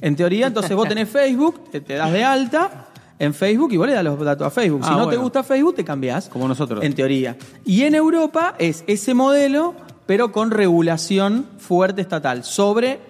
En 0.00 0.14
teoría, 0.14 0.46
entonces 0.48 0.76
vos 0.76 0.86
tenés 0.86 1.08
Facebook, 1.10 1.70
te, 1.72 1.80
te 1.80 1.94
das 1.94 2.12
de 2.12 2.22
alta 2.22 2.88
en 3.18 3.34
Facebook 3.34 3.72
y 3.72 3.76
vos 3.76 3.86
le 3.86 3.94
das 3.94 4.04
los 4.04 4.18
datos 4.20 4.46
a 4.46 4.50
Facebook. 4.50 4.84
Si 4.84 4.90
Ah, 4.90 4.92
no 4.96 5.00
te 5.00 5.04
bueno. 5.06 5.22
gusta 5.22 5.42
Facebook, 5.42 5.74
te 5.76 5.84
cambiás. 5.84 6.28
Como 6.28 6.46
nosotros. 6.48 6.84
En 6.84 6.94
teoría. 6.94 7.36
Y 7.64 7.82
en 7.82 7.94
Europa 7.94 8.54
es 8.58 8.84
ese 8.86 9.14
modelo, 9.14 9.74
pero 10.06 10.30
con 10.32 10.50
regulación 10.50 11.46
fuerte 11.58 12.00
estatal 12.00 12.44
sobre 12.44 13.00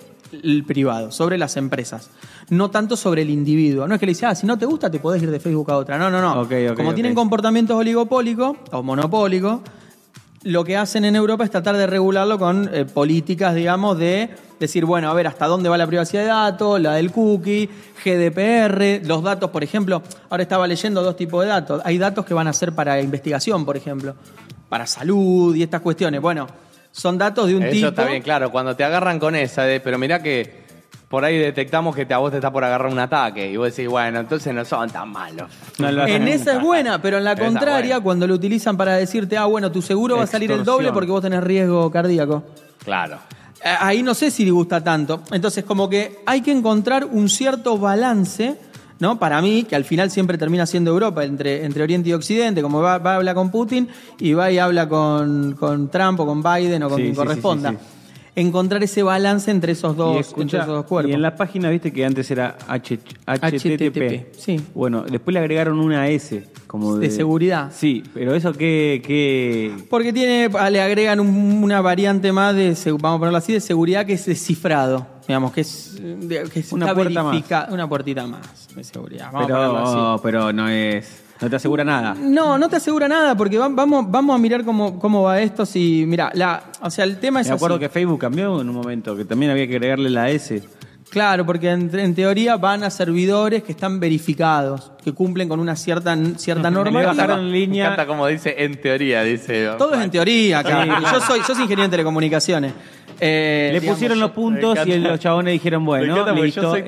el 0.42 0.64
privado, 0.64 1.10
sobre 1.12 1.38
las 1.38 1.56
empresas. 1.56 2.10
No 2.50 2.70
tanto 2.70 2.96
sobre 2.96 3.22
el 3.22 3.30
individuo. 3.30 3.86
No 3.86 3.94
es 3.94 4.00
que 4.00 4.06
le 4.06 4.10
dice, 4.12 4.26
ah, 4.26 4.34
si 4.34 4.46
no 4.46 4.56
te 4.58 4.66
gusta, 4.66 4.90
te 4.90 4.98
podés 4.98 5.22
ir 5.22 5.30
de 5.30 5.40
Facebook 5.40 5.70
a 5.70 5.76
otra. 5.76 5.98
No, 5.98 6.10
no, 6.10 6.20
no. 6.20 6.40
Ok, 6.42 6.52
ok, 6.70 6.76
Como 6.76 6.90
ok. 6.90 6.94
tienen 6.94 7.14
comportamientos 7.14 7.76
oligopólicos 7.76 8.56
o 8.72 8.82
monopólicos, 8.82 9.60
lo 10.42 10.64
que 10.64 10.76
hacen 10.76 11.04
en 11.04 11.16
Europa 11.16 11.44
es 11.44 11.50
tratar 11.50 11.76
de 11.76 11.86
regularlo 11.86 12.38
con 12.38 12.70
eh, 12.72 12.84
políticas, 12.84 13.54
digamos, 13.54 13.98
de 13.98 14.30
decir, 14.60 14.84
bueno, 14.84 15.10
a 15.10 15.14
ver, 15.14 15.26
hasta 15.26 15.46
dónde 15.46 15.68
va 15.68 15.78
la 15.78 15.86
privacidad 15.86 16.22
de 16.22 16.28
datos, 16.28 16.80
la 16.80 16.94
del 16.94 17.10
cookie, 17.12 17.68
GDPR, 18.04 19.06
los 19.06 19.22
datos, 19.22 19.50
por 19.50 19.64
ejemplo, 19.64 20.02
ahora 20.30 20.42
estaba 20.42 20.66
leyendo 20.66 21.02
dos 21.02 21.16
tipos 21.16 21.44
de 21.44 21.50
datos. 21.50 21.82
Hay 21.84 21.98
datos 21.98 22.24
que 22.24 22.34
van 22.34 22.48
a 22.48 22.52
ser 22.52 22.72
para 22.72 23.00
investigación, 23.00 23.64
por 23.64 23.76
ejemplo, 23.76 24.14
para 24.68 24.86
salud 24.86 25.54
y 25.54 25.62
estas 25.62 25.80
cuestiones. 25.80 26.20
Bueno, 26.20 26.46
son 26.90 27.18
datos 27.18 27.46
de 27.48 27.56
un 27.56 27.62
Eso 27.64 27.72
tipo. 27.72 27.88
está 27.88 28.04
bien, 28.06 28.22
claro. 28.22 28.50
Cuando 28.50 28.74
te 28.74 28.84
agarran 28.84 29.18
con 29.18 29.34
esa, 29.34 29.62
de, 29.62 29.80
pero 29.80 29.98
mirá 29.98 30.22
que 30.22 30.67
por 31.08 31.24
ahí 31.24 31.38
detectamos 31.38 31.96
que 31.96 32.04
te, 32.06 32.12
a 32.14 32.18
vos 32.18 32.30
te 32.30 32.36
está 32.36 32.52
por 32.52 32.62
agarrar 32.64 32.92
un 32.92 32.98
ataque. 32.98 33.50
Y 33.50 33.56
vos 33.56 33.74
decís, 33.74 33.88
bueno, 33.90 34.20
entonces 34.20 34.52
no 34.54 34.64
son 34.64 34.90
tan 34.90 35.08
malos. 35.10 35.50
No 35.78 35.90
lo 35.90 36.02
hacen 36.02 36.22
En 36.22 36.28
esa 36.28 36.52
es 36.56 36.60
buena, 36.62 37.00
pero 37.00 37.18
en 37.18 37.24
la 37.24 37.32
Esa 37.32 37.44
contraria, 37.44 37.94
buena. 37.96 38.00
cuando 38.04 38.26
lo 38.26 38.34
utilizan 38.34 38.76
para 38.76 38.96
decirte, 38.96 39.36
ah, 39.36 39.46
bueno, 39.46 39.72
tu 39.72 39.80
seguro 39.82 40.16
va 40.18 40.24
a 40.24 40.26
salir 40.26 40.52
el 40.52 40.64
doble 40.64 40.92
porque 40.92 41.10
vos 41.10 41.22
tenés 41.22 41.42
riesgo 41.42 41.90
cardíaco. 41.90 42.42
Claro. 42.84 43.18
Eh, 43.64 43.74
Ahí 43.80 44.02
no 44.02 44.14
sé 44.14 44.30
si 44.30 44.48
gusta 44.50 44.84
tanto. 44.84 45.22
Entonces, 45.32 45.64
como 45.64 45.88
que 45.88 46.18
hay 46.26 46.42
que 46.42 46.52
encontrar 46.52 47.04
un 47.06 47.28
cierto 47.28 47.78
balance, 47.78 48.56
¿no? 49.00 49.18
Para 49.18 49.40
mí, 49.40 49.64
que 49.64 49.76
al 49.76 49.84
final 49.84 50.10
siempre 50.10 50.36
termina 50.38 50.66
siendo 50.66 50.90
Europa, 50.90 51.24
entre, 51.24 51.64
entre 51.64 51.82
Oriente 51.82 52.10
y 52.10 52.12
Occidente, 52.12 52.62
como 52.62 52.80
va, 52.80 52.98
va 52.98 53.12
a 53.12 53.16
hablar 53.16 53.34
con 53.34 53.50
Putin 53.50 53.88
y 54.18 54.32
va 54.34 54.50
y 54.50 54.58
habla 54.58 54.88
con, 54.88 55.54
con 55.54 55.88
Trump 55.90 56.20
o 56.20 56.26
con 56.26 56.42
Biden 56.42 56.82
o 56.82 56.88
con 56.88 56.98
Sí, 56.98 57.02
quien 57.04 57.14
sí, 57.14 57.20
sí, 57.20 57.26
corresponda. 57.26 57.70
sí, 57.70 57.76
sí. 57.80 57.84
Encontrar 58.40 58.82
ese 58.82 59.02
balance 59.02 59.50
entre 59.50 59.72
esos 59.72 59.96
dos, 59.96 60.34
Y, 60.36 60.40
entre 60.42 60.58
esos 60.58 60.68
dos 60.68 60.84
cuerpos. 60.86 61.10
y 61.10 61.14
en 61.14 61.22
la 61.22 61.34
página 61.36 61.70
viste 61.70 61.92
que 61.92 62.04
antes 62.04 62.30
era 62.30 62.56
H- 62.68 62.98
HTTP. 63.26 63.90
HTTP, 63.90 64.34
sí. 64.38 64.60
Bueno, 64.74 65.02
después 65.02 65.32
le 65.34 65.40
agregaron 65.40 65.80
una 65.80 66.08
S 66.08 66.44
como 66.66 66.96
De 66.96 67.08
de, 67.08 67.14
seguridad. 67.14 67.72
Sí, 67.74 68.02
pero 68.14 68.34
eso 68.34 68.52
qué, 68.52 69.02
qué... 69.04 69.72
Porque 69.90 70.12
tiene, 70.12 70.50
ah, 70.58 70.70
le 70.70 70.80
agregan 70.82 71.18
un- 71.20 71.62
una 71.64 71.80
variante 71.80 72.30
más 72.32 72.54
de, 72.54 72.76
vamos 73.00 73.16
a 73.16 73.18
ponerlo 73.18 73.38
así, 73.38 73.52
de 73.52 73.60
seguridad 73.60 74.06
que 74.06 74.12
es 74.12 74.26
descifrado. 74.26 75.06
Digamos, 75.26 75.52
que 75.52 75.60
es, 75.62 75.96
que 76.00 76.64
Una 76.70 76.94
puerta 76.94 77.22
más. 77.22 77.44
Una 77.70 77.88
puertita 77.88 78.26
más 78.26 78.68
de 78.74 78.84
seguridad. 78.84 79.30
Vamos 79.32 79.50
a 79.50 79.54
ponerlo 79.54 79.78
así. 79.78 79.94
Pero, 79.94 80.20
pero 80.22 80.52
no 80.52 80.68
es... 80.68 81.24
No 81.40 81.48
te 81.48 81.56
asegura 81.56 81.84
nada. 81.84 82.14
No, 82.18 82.58
no 82.58 82.68
te 82.68 82.76
asegura 82.76 83.06
nada, 83.08 83.36
porque 83.36 83.58
va- 83.58 83.68
vamos, 83.68 84.06
vamos 84.10 84.34
a 84.34 84.38
mirar 84.38 84.64
cómo, 84.64 84.98
cómo 84.98 85.22
va 85.22 85.40
esto. 85.40 85.64
Si, 85.64 86.04
mira, 86.06 86.30
la, 86.34 86.64
o 86.80 86.90
sea, 86.90 87.04
el 87.04 87.18
tema 87.18 87.40
es 87.40 87.48
Me 87.48 87.54
acuerdo 87.54 87.76
así. 87.76 87.82
que 87.82 87.88
Facebook 87.88 88.18
cambió 88.20 88.60
en 88.60 88.68
un 88.68 88.74
momento, 88.74 89.16
que 89.16 89.24
también 89.24 89.52
había 89.52 89.66
que 89.68 89.74
agregarle 89.76 90.10
la 90.10 90.30
S. 90.30 90.62
Claro, 91.10 91.46
porque 91.46 91.70
en, 91.70 91.96
en 91.98 92.14
teoría 92.14 92.56
van 92.58 92.82
a 92.84 92.90
servidores 92.90 93.62
que 93.62 93.72
están 93.72 93.98
verificados, 93.98 94.92
que 95.02 95.12
cumplen 95.12 95.48
con 95.48 95.58
una 95.58 95.74
cierta, 95.74 96.14
cierta 96.36 96.70
norma. 96.72 97.02
bajaron 97.02 97.38
en 97.40 97.46
Me 97.46 97.52
línea... 97.52 97.84
encanta 97.86 98.06
como 98.06 98.26
dice 98.26 98.54
en 98.58 98.78
teoría, 98.80 99.22
dice. 99.22 99.70
Todo 99.78 99.94
es 99.94 100.02
en 100.02 100.10
teoría 100.10 100.58
acá. 100.58 100.82
Sí. 100.84 100.90
Yo 101.12 101.20
soy, 101.20 101.38
yo 101.40 101.54
soy 101.54 101.62
ingeniero 101.62 101.84
en 101.84 101.90
telecomunicaciones. 101.92 102.72
Eh, 103.20 103.70
Le 103.72 103.80
digamos, 103.80 103.96
pusieron 103.96 104.20
los 104.20 104.30
puntos 104.30 104.78
y 104.86 104.96
los 104.98 105.18
chabones 105.18 105.52
dijeron, 105.52 105.82
Me 105.82 105.86
bueno, 105.86 106.14
encanta 106.14 106.32
listo, 106.40 106.62
yo 106.62 106.70
soy 106.70 106.82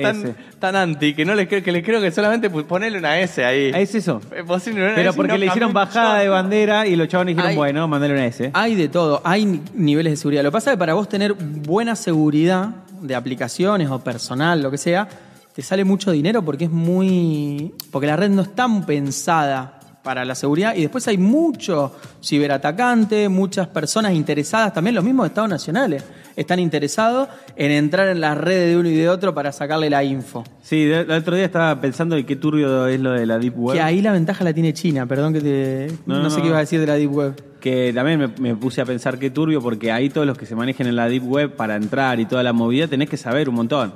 tan, 0.60 0.76
anti 0.76 1.14
que 1.14 1.24
no 1.24 1.34
les 1.34 1.48
creo 1.48 1.62
que 1.62 1.72
les 1.72 1.84
creo 1.84 2.00
que 2.00 2.10
solamente 2.12 2.50
pu- 2.50 2.64
ponerle 2.64 2.98
una 2.98 3.18
S 3.18 3.44
ahí. 3.44 3.72
Ah, 3.74 3.80
¿Es 3.80 3.94
eso? 3.94 4.20
Es 4.36 4.44
posible, 4.44 4.84
una 4.84 4.94
Pero 4.94 5.10
S 5.10 5.16
porque 5.16 5.32
no 5.32 5.38
le 5.38 5.46
hicieron 5.46 5.72
bajada 5.72 6.18
de 6.20 6.28
bandera 6.28 6.86
y 6.86 6.94
los 6.96 7.08
chabones 7.08 7.34
dijeron, 7.36 7.56
bueno, 7.56 7.88
mandale 7.88 8.14
una 8.14 8.26
S. 8.26 8.50
Hay 8.54 8.74
de 8.76 8.88
todo, 8.88 9.20
hay 9.24 9.44
ni- 9.46 9.62
niveles 9.74 10.12
de 10.12 10.16
seguridad. 10.18 10.42
Lo 10.44 10.50
que 10.50 10.54
pasa 10.54 10.70
es 10.70 10.74
que 10.76 10.78
para 10.78 10.94
vos 10.94 11.08
tener 11.08 11.34
buena 11.34 11.96
seguridad 11.96 12.68
de 13.00 13.14
aplicaciones 13.14 13.88
o 13.90 13.98
personal, 13.98 14.62
lo 14.62 14.70
que 14.70 14.78
sea, 14.78 15.08
te 15.54 15.62
sale 15.62 15.84
mucho 15.84 16.12
dinero 16.12 16.42
porque 16.44 16.64
es 16.66 16.70
muy. 16.70 17.74
porque 17.90 18.06
la 18.06 18.14
red 18.16 18.30
no 18.30 18.42
es 18.42 18.54
tan 18.54 18.86
pensada 18.86 19.78
para 20.04 20.24
la 20.24 20.34
seguridad 20.34 20.74
y 20.76 20.80
después 20.82 21.06
hay 21.08 21.18
mucho 21.18 21.94
ciberatacante, 22.22 23.28
muchas 23.28 23.68
personas 23.68 24.14
interesadas, 24.14 24.72
también 24.72 24.94
los 24.94 25.04
mismos 25.04 25.26
estados 25.26 25.50
nacionales 25.50 26.02
están 26.36 26.58
interesados 26.58 27.28
en 27.56 27.70
entrar 27.70 28.08
en 28.08 28.20
las 28.20 28.36
redes 28.38 28.70
de 28.72 28.76
uno 28.78 28.88
y 28.88 28.94
de 28.94 29.08
otro 29.08 29.34
para 29.34 29.52
sacarle 29.52 29.90
la 29.90 30.02
info. 30.04 30.44
Sí, 30.62 30.82
el 30.84 31.10
otro 31.10 31.36
día 31.36 31.44
estaba 31.44 31.80
pensando 31.80 32.16
en 32.16 32.24
qué 32.26 32.36
turbio 32.36 32.86
es 32.86 33.00
lo 33.00 33.12
de 33.12 33.26
la 33.26 33.38
Deep 33.38 33.58
Web. 33.58 33.76
Que 33.76 33.82
ahí 33.82 34.00
la 34.02 34.12
ventaja 34.12 34.44
la 34.44 34.52
tiene 34.52 34.72
China, 34.72 35.06
perdón 35.06 35.32
que 35.32 35.40
te. 35.40 35.86
No, 36.06 36.16
No, 36.16 36.22
no, 36.24 36.30
sé 36.30 36.36
no. 36.38 36.42
qué 36.42 36.48
ibas 36.48 36.56
a 36.58 36.60
decir 36.60 36.80
de 36.80 36.86
la 36.86 36.94
Deep 36.94 37.12
Web. 37.12 37.42
Que 37.60 37.92
también 37.94 38.18
me, 38.18 38.28
me 38.28 38.54
puse 38.56 38.80
a 38.80 38.86
pensar 38.86 39.18
qué 39.18 39.30
turbio, 39.30 39.60
porque 39.60 39.92
ahí 39.92 40.08
todos 40.08 40.26
los 40.26 40.38
que 40.38 40.46
se 40.46 40.54
manejen 40.54 40.86
en 40.86 40.96
la 40.96 41.08
Deep 41.08 41.24
Web 41.26 41.56
para 41.56 41.76
entrar 41.76 42.18
y 42.20 42.24
toda 42.26 42.42
la 42.42 42.52
movida 42.52 42.88
tenés 42.88 43.08
que 43.10 43.16
saber 43.16 43.48
un 43.48 43.56
montón. 43.56 43.92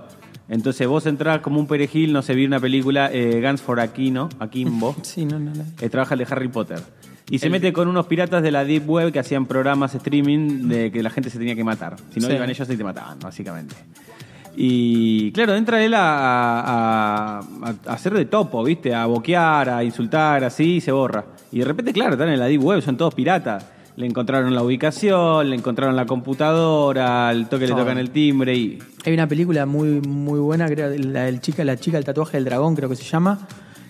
Entonces 0.47 0.87
vos 0.87 1.07
entrás 1.07 1.41
como 1.41 1.59
un 1.59 1.67
perejil, 1.67 2.13
no 2.13 2.21
sé, 2.21 2.35
vi 2.35 2.45
una 2.45 2.61
película, 2.61 3.09
eh, 3.11 3.41
Guns 3.43 3.63
for 3.63 3.81
Aquino, 3.81 4.29
Akimbo, 4.39 4.95
Sí, 5.03 5.25
no, 5.25 5.39
no, 5.39 5.53
no. 5.55 5.65
eh, 5.81 5.89
trabaja 5.89 6.13
el 6.15 6.19
de 6.19 6.27
Harry 6.29 6.49
Potter. 6.49 6.81
Y 7.31 7.39
se 7.39 7.49
mete 7.49 7.73
con 7.73 7.89
unos 7.89 8.07
piratas 8.07 8.43
de 8.43 8.51
la 8.51 8.65
Deep 8.65 8.89
Web 8.89 9.11
que 9.13 9.19
hacían 9.19 9.47
programas 9.47 9.95
streaming 9.95 10.69
de 10.69 10.93
que 10.93 11.03
la 11.03 11.11
gente 11.11 11.31
se 11.31 11.39
tenía 11.39 11.55
que 11.55 11.65
matar. 11.65 11.97
Si 12.13 12.21
no 12.21 12.27
Sí. 12.29 12.35
iban 12.35 12.51
ellos 12.51 12.69
y 12.71 12.77
te 12.77 12.85
mataban, 12.85 13.19
básicamente. 13.19 13.75
Y 14.57 15.33
claro, 15.33 15.55
entra 15.57 15.83
él 15.85 15.95
a, 15.95 17.39
a- 17.41 17.93
hacer 17.93 18.15
de 18.15 18.27
topo, 18.27 18.63
¿viste? 18.63 18.95
A 18.95 19.07
boquear, 19.07 19.69
a 19.69 19.83
insultar, 19.83 20.45
así, 20.45 20.77
y 20.77 20.81
se 20.81 20.93
borra. 20.93 21.25
Y 21.51 21.59
de 21.61 21.65
repente, 21.65 21.93
claro, 21.93 22.13
están 22.13 22.29
en 22.29 22.39
la 22.39 22.47
Deep 22.47 22.63
Web, 22.63 22.83
son 22.83 22.97
todos 22.97 23.15
piratas. 23.15 23.67
Le 23.97 24.07
encontraron 24.07 24.55
la 24.55 24.63
ubicación, 24.63 25.51
le 25.51 25.57
encontraron 25.57 25.95
la 25.97 26.05
computadora, 26.05 27.29
al 27.29 27.49
toque 27.49 27.67
le 27.69 27.75
tocan 27.75 27.97
el 27.99 28.11
timbre 28.11 28.55
y... 28.55 28.79
Hay 29.05 29.15
una 29.15 29.29
película 29.29 29.67
muy, 29.67 30.01
muy 30.01 30.41
buena, 30.41 30.67
creo, 30.67 30.89
la 30.99 31.23
del 31.25 31.41
chica, 31.41 31.63
la 31.65 31.77
chica 31.77 31.97
del 31.97 32.05
tatuaje 32.05 32.37
del 32.37 32.45
dragón, 32.45 32.75
creo 32.75 32.89
que 32.89 32.97
se 32.97 33.05
llama, 33.05 33.47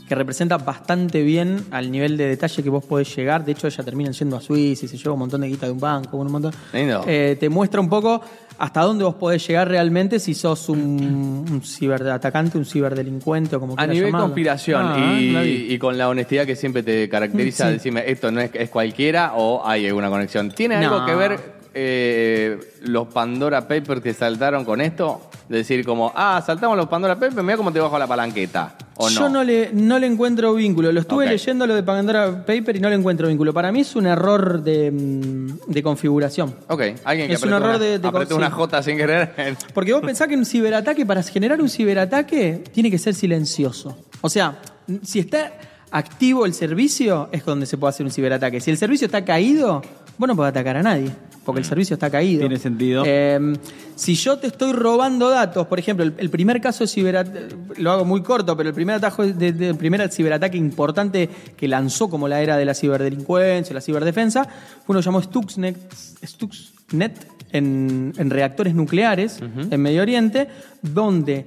que 0.08 0.14
representa 0.14 0.58
bastante 0.58 1.22
bien 1.22 1.64
al 1.70 1.90
nivel 1.90 2.16
de 2.16 2.26
detalle 2.28 2.62
que 2.62 2.68
vos 2.70 2.84
podés 2.84 3.14
llegar. 3.16 3.44
De 3.44 3.52
hecho, 3.52 3.66
ella 3.66 3.82
termina 3.82 4.10
yendo 4.10 4.36
a 4.36 4.40
Suiza 4.40 4.84
y 4.84 4.88
se 4.88 4.96
lleva 4.98 5.12
un 5.14 5.20
montón 5.20 5.40
de 5.40 5.48
guita 5.48 5.66
de 5.66 5.72
un 5.72 5.80
banco, 5.80 6.16
un 6.18 6.30
montón. 6.30 6.52
Lindo. 6.72 7.02
Eh, 7.06 7.36
te 7.40 7.48
muestra 7.48 7.80
un 7.80 7.88
poco 7.88 8.20
hasta 8.58 8.82
dónde 8.82 9.02
vos 9.02 9.14
podés 9.16 9.44
llegar 9.48 9.66
realmente 9.68 10.20
si 10.20 10.32
sos 10.34 10.68
un, 10.68 11.44
un 11.50 11.62
ciberatacante, 11.62 12.56
un 12.58 12.64
ciberdelincuente 12.64 13.56
o 13.56 13.60
como 13.60 13.72
A 13.72 13.76
quieras 13.76 13.94
nivel 13.94 14.08
llamarlo. 14.10 14.26
conspiración 14.26 14.82
Ah, 14.86 15.18
y, 15.44 15.76
con 15.78 15.96
la 15.98 16.08
honestidad 16.08 16.44
que 16.46 16.54
siempre 16.54 16.82
te 16.82 17.08
caracteriza, 17.08 17.66
Sí. 17.68 17.72
decime, 17.74 18.04
esto 18.06 18.30
no 18.30 18.40
es, 18.40 18.50
es 18.54 18.68
cualquiera 18.70 19.32
o 19.34 19.66
hay 19.66 19.86
alguna 19.86 20.10
conexión. 20.10 20.50
¿Tiene 20.50 20.76
algo 20.76 21.04
que 21.06 21.14
ver 21.14 21.40
eh, 21.72 22.60
los 22.82 23.08
Pandora 23.08 23.66
Papers 23.66 24.00
que 24.00 24.14
saltaron 24.14 24.64
con 24.64 24.80
esto? 24.80 25.22
Decir 25.48 25.84
como, 25.84 26.12
ah, 26.14 26.42
saltamos 26.46 26.76
los 26.76 26.88
Pandora 26.88 27.14
Papers, 27.14 27.42
mira 27.42 27.56
cómo 27.56 27.72
te 27.72 27.80
bajo 27.80 27.98
la 27.98 28.06
palanqueta. 28.06 28.76
Yo 29.10 29.28
no 29.28 29.42
le, 29.42 29.70
no 29.72 29.98
le 29.98 30.06
encuentro 30.06 30.54
vínculo. 30.54 30.92
Lo 30.92 31.00
estuve 31.00 31.24
Ok. 31.24 31.30
leyendo 31.32 31.66
lo 31.66 31.74
de 31.74 31.82
Pandora 31.82 32.44
Paper 32.46 32.76
y 32.76 32.80
no 32.80 32.88
le 32.88 32.94
encuentro 32.94 33.26
vínculo. 33.28 33.52
Para 33.52 33.72
mí 33.72 33.80
es 33.80 33.96
un 33.96 34.06
error 34.06 34.62
de, 34.62 34.90
mm, 34.90 35.58
de 35.72 35.82
configuración. 35.82 36.54
Ok, 36.68 36.80
alguien 37.04 37.28
que 37.28 37.34
Es 37.34 37.42
un 37.42 37.52
apretó 37.52 37.56
error 37.56 37.68
una, 37.76 37.78
de- 37.78 37.98
de 37.98 38.08
apretó 38.08 38.36
una 38.36 38.46
sí. 38.48 38.52
J 38.52 38.82
sin 38.82 38.96
querer. 38.96 39.56
Porque 39.74 39.92
vos 39.92 40.02
pensás 40.02 40.28
que 40.28 40.36
un 40.36 40.44
ciberataque, 40.46 41.04
para 41.04 41.22
generar 41.22 41.60
un 41.60 41.68
ciberataque, 41.68 42.62
tiene 42.72 42.90
que 42.90 42.98
ser 42.98 43.14
silencioso. 43.14 43.96
O 44.20 44.28
sea, 44.30 44.58
si 45.02 45.18
está 45.18 45.52
activo 45.90 46.46
el 46.46 46.54
servicio, 46.54 47.28
es 47.32 47.44
donde 47.44 47.66
se 47.66 47.76
puede 47.78 47.90
hacer 47.90 48.06
un 48.06 48.12
ciberataque. 48.12 48.60
Si 48.60 48.70
el 48.70 48.76
servicio 48.78 49.06
está 49.06 49.24
caído, 49.24 49.82
vos 50.18 50.28
no 50.28 50.36
podés 50.36 50.50
atacar 50.50 50.76
a 50.76 50.82
nadie, 50.82 51.10
porque 51.44 51.60
el 51.60 51.64
servicio 51.64 51.94
está 51.94 52.10
caído. 52.10 52.40
Tiene 52.40 52.58
sentido. 52.58 53.02
Eh, 53.06 53.54
si 53.96 54.14
yo 54.14 54.38
te 54.38 54.46
estoy 54.48 54.72
robando 54.72 55.28
datos, 55.28 55.66
por 55.66 55.78
ejemplo, 55.78 56.04
el, 56.04 56.14
el 56.18 56.30
primer 56.30 56.60
caso 56.60 56.84
de 56.84 56.88
ciberataque, 56.88 57.54
lo 57.78 57.92
hago 57.92 58.04
muy 58.04 58.22
corto, 58.22 58.56
pero 58.56 58.68
el 58.70 58.74
primer, 58.74 58.96
atajo 58.96 59.24
de, 59.26 59.52
de- 59.52 59.68
el 59.68 59.76
primer 59.76 60.10
ciberataque 60.10 60.56
importante 60.56 61.28
que 61.56 61.68
lanzó 61.68 62.08
como 62.08 62.26
la 62.28 62.40
era 62.42 62.56
de 62.56 62.64
la 62.64 62.74
ciberdelincuencia, 62.74 63.72
la 63.74 63.80
ciberdefensa, 63.80 64.44
fue 64.44 64.94
uno 64.94 65.00
llamado 65.00 65.22
Stuxnet, 65.22 65.76
Stuxnet 66.24 67.26
en, 67.52 68.12
en 68.16 68.30
reactores 68.30 68.74
nucleares 68.74 69.38
en 69.70 69.80
Medio 69.80 70.02
Oriente, 70.02 70.48
donde 70.82 71.46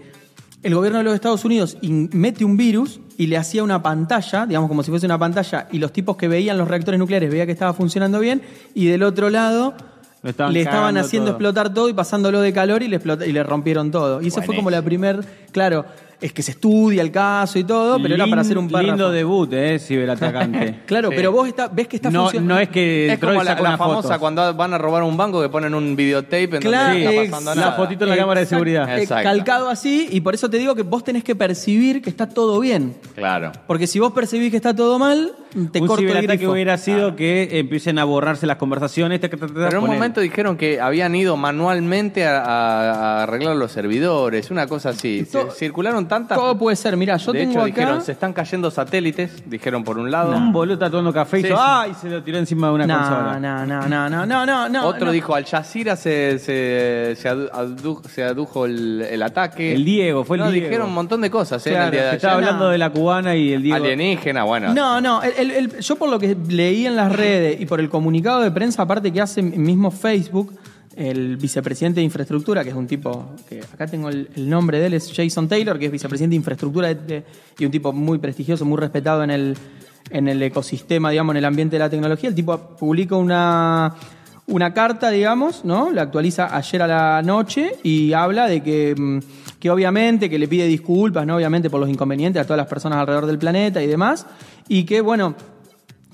el 0.64 0.76
gobierno 0.76 1.00
de 1.00 1.04
los 1.04 1.14
Estados 1.14 1.46
Unidos 1.46 1.78
mete 1.82 2.44
un 2.44 2.58
virus 2.58 3.00
y 3.18 3.28
le 3.28 3.38
hacía 3.38 3.64
una 3.64 3.82
pantalla, 3.82 4.46
digamos 4.46 4.68
como 4.68 4.84
si 4.84 4.92
fuese 4.92 5.06
una 5.06 5.18
pantalla, 5.18 5.68
y 5.72 5.80
los 5.80 5.92
tipos 5.92 6.18
que 6.18 6.28
veían 6.28 6.58
los 6.58 6.68
reactores 6.68 7.00
nucleares 7.00 7.30
veían 7.30 7.46
que 7.46 7.54
estaba 7.54 7.74
funcionando 7.74 8.20
bien, 8.20 8.42
y 8.74 8.88
del 8.88 9.04
otro 9.04 9.30
lado 9.30 9.76
estaban 10.24 10.54
le 10.54 10.62
estaban 10.62 10.98
haciendo 10.98 11.28
todo. 11.28 11.36
explotar 11.36 11.74
todo 11.74 11.90
y 11.90 11.94
pasándolo 11.94 12.42
de 12.42 12.54
calor 12.54 12.84
y 12.84 12.88
le, 12.88 13.00
y 13.26 13.32
le 13.32 13.44
rompieron 13.44 13.92
todo. 13.92 14.22
Y 14.22 14.28
esa 14.28 14.42
fue 14.42 14.56
como 14.56 14.70
la 14.70 14.82
primer, 14.82 15.24
claro, 15.52 15.86
es 16.20 16.34
que 16.34 16.42
se 16.42 16.52
estudia 16.52 17.02
el 17.04 17.12
caso 17.12 17.60
y 17.60 17.64
todo, 17.64 18.02
pero 18.02 18.16
era 18.16 18.26
para 18.26 18.42
hacer 18.42 18.58
un 18.58 18.68
párrafo. 18.70 18.88
Lindo 18.92 19.12
debut, 19.12 19.54
¿eh? 19.54 19.78
Ciberatacante. 19.80 20.80
Claro, 20.88 21.10
Sí. 21.10 21.16
pero 21.16 21.32
vos 21.32 21.48
está, 21.48 21.68
ves 21.68 21.88
que 21.88 21.98
está 21.98 22.10
no, 22.10 22.24
funcionando. 22.24 22.54
no 22.56 22.60
es 22.60 22.70
que 22.70 23.14
Es 23.14 23.20
como 23.20 23.44
la, 23.44 23.54
la 23.56 23.78
famosa 23.78 24.08
foto. 24.10 24.20
cuando 24.20 24.54
van 24.56 24.74
a 24.74 24.78
robar 24.78 25.04
un 25.04 25.16
banco 25.18 25.42
que 25.42 25.50
ponen 25.50 25.76
un 25.76 25.96
videotape 25.96 26.44
en 26.56 26.62
Claro, 26.62 26.94
donde 26.94 27.04
no 27.06 27.12
está 27.12 27.32
pasando 27.32 27.56
la 27.56 27.62
nada. 27.62 27.78
fotito 27.78 28.04
en 28.06 28.10
la 28.10 28.18
cámara 28.18 28.40
de 28.40 28.46
seguridad. 28.46 28.90
eh, 28.98 29.02
Exacto. 29.04 29.24
Calcado 29.24 29.70
así, 29.70 30.08
y 30.12 30.22
por 30.22 30.34
eso 30.34 30.50
te 30.50 30.58
digo 30.58 30.74
que 30.76 30.84
vos 30.84 31.04
tenés 31.04 31.24
que 31.24 31.36
percibir 31.36 32.02
que 32.02 32.10
está 32.10 32.28
todo 32.30 32.60
bien. 32.60 32.96
Claro. 33.16 33.52
Porque 33.68 33.86
si 33.86 34.00
vos 34.00 34.12
percibís 34.14 34.50
que 34.50 34.58
está 34.58 34.76
todo 34.76 34.98
mal, 34.98 35.34
te 35.72 35.82
un 35.82 35.88
corto 35.88 36.04
el 36.04 36.28
grifo. 36.28 36.52
hubiera 36.52 36.78
sido 36.78 37.16
que 37.16 37.60
empiecen 37.60 38.00
a 38.00 38.04
borrarse 38.06 38.48
las 38.48 38.58
conversaciones. 38.58 39.20
Pero 39.20 39.70
en 39.70 39.78
un 39.78 39.86
momento 39.88 40.22
dijeron 40.22 40.58
que 40.58 40.80
habían 40.82 41.14
ido 41.16 41.38
manualmente 41.38 42.26
a, 42.26 42.40
a- 42.44 42.92
a 43.20 43.24
arreglar 43.24 43.56
los 43.56 43.72
servidores, 43.72 44.52
una 44.52 44.68
cosa 44.68 44.90
así. 44.90 45.28
To- 45.32 45.52
tantas. 46.08 46.38
Todo 46.38 46.58
puede 46.58 46.76
ser. 46.76 46.96
Mirá, 46.98 47.18
yo 47.18 47.32
de 47.32 47.40
tengo 47.40 47.52
hecho, 47.52 47.60
acá... 47.62 47.68
dijeron, 47.68 48.02
se 48.02 48.12
están 48.14 48.34
cayendo 48.34 48.72
satélites, 48.72 49.44
dijeron 49.50 49.84
por 49.84 49.98
un 49.98 50.10
lado. 50.12 50.36
Un 50.36 50.52
boludo 50.52 50.74
está 50.76 50.90
tomando 50.90 51.14
café 51.14 51.38
y 51.38 51.46
hizo, 51.46 51.56
sí. 51.56 51.62
¡ay! 51.64 51.94
Se 52.02 52.10
lo 52.10 52.24
tiró 52.24 52.38
encima 52.38 52.68
de 52.68 52.74
una 52.74 52.88
no, 52.88 52.98
consola. 52.98 53.40
no, 53.40 53.66
no, 53.66 53.88
no, 53.88 54.10
no, 54.10 54.26
no, 54.26 54.46
no, 54.46 54.70
no. 54.70 54.86
Otro 54.88 55.08
no. 55.08 55.12
dijo, 55.12 55.36
al 55.36 55.46
Jazeera 55.46 55.96
se, 55.96 56.40
se, 56.40 57.16
se, 57.18 57.30
adu- 57.30 57.50
adu- 57.52 58.04
se 58.08 58.24
adujo 58.24 58.66
el, 58.66 59.02
el 59.10 59.22
ataque. 59.24 59.74
El 59.74 59.86
Diego, 59.86 60.24
fue 60.24 60.38
el 60.38 60.44
no, 60.44 60.52
Diego. 60.52 60.68
dijeron 60.68 60.88
un 60.90 60.94
montón 60.96 61.22
de 61.22 61.30
cosas. 61.30 61.66
¿eh? 61.68 61.72
Claro, 61.72 61.92
de 61.92 62.16
estaba 62.16 62.36
hablando 62.36 62.70
de 62.70 62.78
la 62.78 62.90
cubana 62.90 63.36
y 63.36 63.54
el 63.54 63.62
Diego. 63.62 63.78
Alienígena, 63.84 64.44
bueno. 64.44 64.74
No, 64.74 65.02
no, 65.02 65.22
el- 65.24 65.34
el- 65.38 65.52
el- 65.52 65.80
yo 65.80 65.96
por 65.96 66.10
lo 66.10 66.20
que 66.20 66.36
leí 66.48 66.86
en 66.86 66.96
las 66.96 67.12
redes 67.12 67.60
y 67.60 67.66
por 67.66 67.80
el 67.80 67.90
comunicado 67.90 68.42
de 68.42 68.52
prensa, 68.52 68.84
aparte 68.84 69.12
que 69.12 69.22
hace 69.22 69.42
mismo 69.42 69.92
Facebook, 69.92 70.54
el 70.98 71.38
vicepresidente 71.38 72.00
de 72.00 72.06
infraestructura, 72.06 72.64
que 72.64 72.72
es 72.72 72.76
un 72.76 72.88
tipo, 72.88 73.30
que 73.48 73.62
acá 73.62 73.86
tengo 73.86 74.10
el, 74.10 74.28
nombre 74.36 74.80
de 74.80 74.88
él, 74.88 74.94
es 74.96 75.14
Jason 75.16 75.48
Taylor, 75.48 75.78
que 75.78 75.86
es 75.86 75.92
vicepresidente 75.92 76.32
de 76.32 76.38
infraestructura 76.38 76.92
y 77.58 77.66
un 77.66 77.72
tipo 77.72 77.94
muy 77.94 78.18
prestigioso, 78.18 78.66
muy 78.66 78.80
respetado 78.80 79.24
en 79.24 79.30
el, 79.30 79.58
en 80.10 80.28
el 80.28 80.42
ecosistema, 80.42 81.12
digamos, 81.12 81.34
en 81.34 81.38
el 81.38 81.46
ambiente 81.46 81.76
de 81.76 81.80
la 81.82 81.90
tecnología. 81.90 82.30
El 82.30 82.36
tipo 82.36 82.58
publica 82.80 83.16
una, 83.16 83.94
una 84.48 84.74
carta, 84.74 85.12
digamos, 85.12 85.64
¿no? 85.64 85.92
La 85.92 86.02
actualiza 86.02 86.58
ayer 86.58 86.82
a 86.82 86.88
la 86.88 87.22
noche 87.22 87.74
y 87.84 88.14
habla 88.14 88.48
de 88.48 88.64
que, 88.64 88.96
mm, 88.98 89.20
que 89.60 89.70
obviamente, 89.70 90.32
que 90.32 90.40
le 90.40 90.48
pide 90.48 90.66
disculpas, 90.66 91.28
¿no? 91.28 91.36
Obviamente 91.36 91.70
por 91.70 91.80
los 91.80 91.90
inconvenientes 91.90 92.42
a 92.42 92.46
todas 92.46 92.58
las 92.58 92.68
personas 92.68 92.98
alrededor 92.98 93.28
del 93.28 93.38
planeta 93.38 93.84
y 93.84 93.88
demás, 93.88 94.26
y 94.68 94.84
que, 94.84 95.02
bueno, 95.02 95.36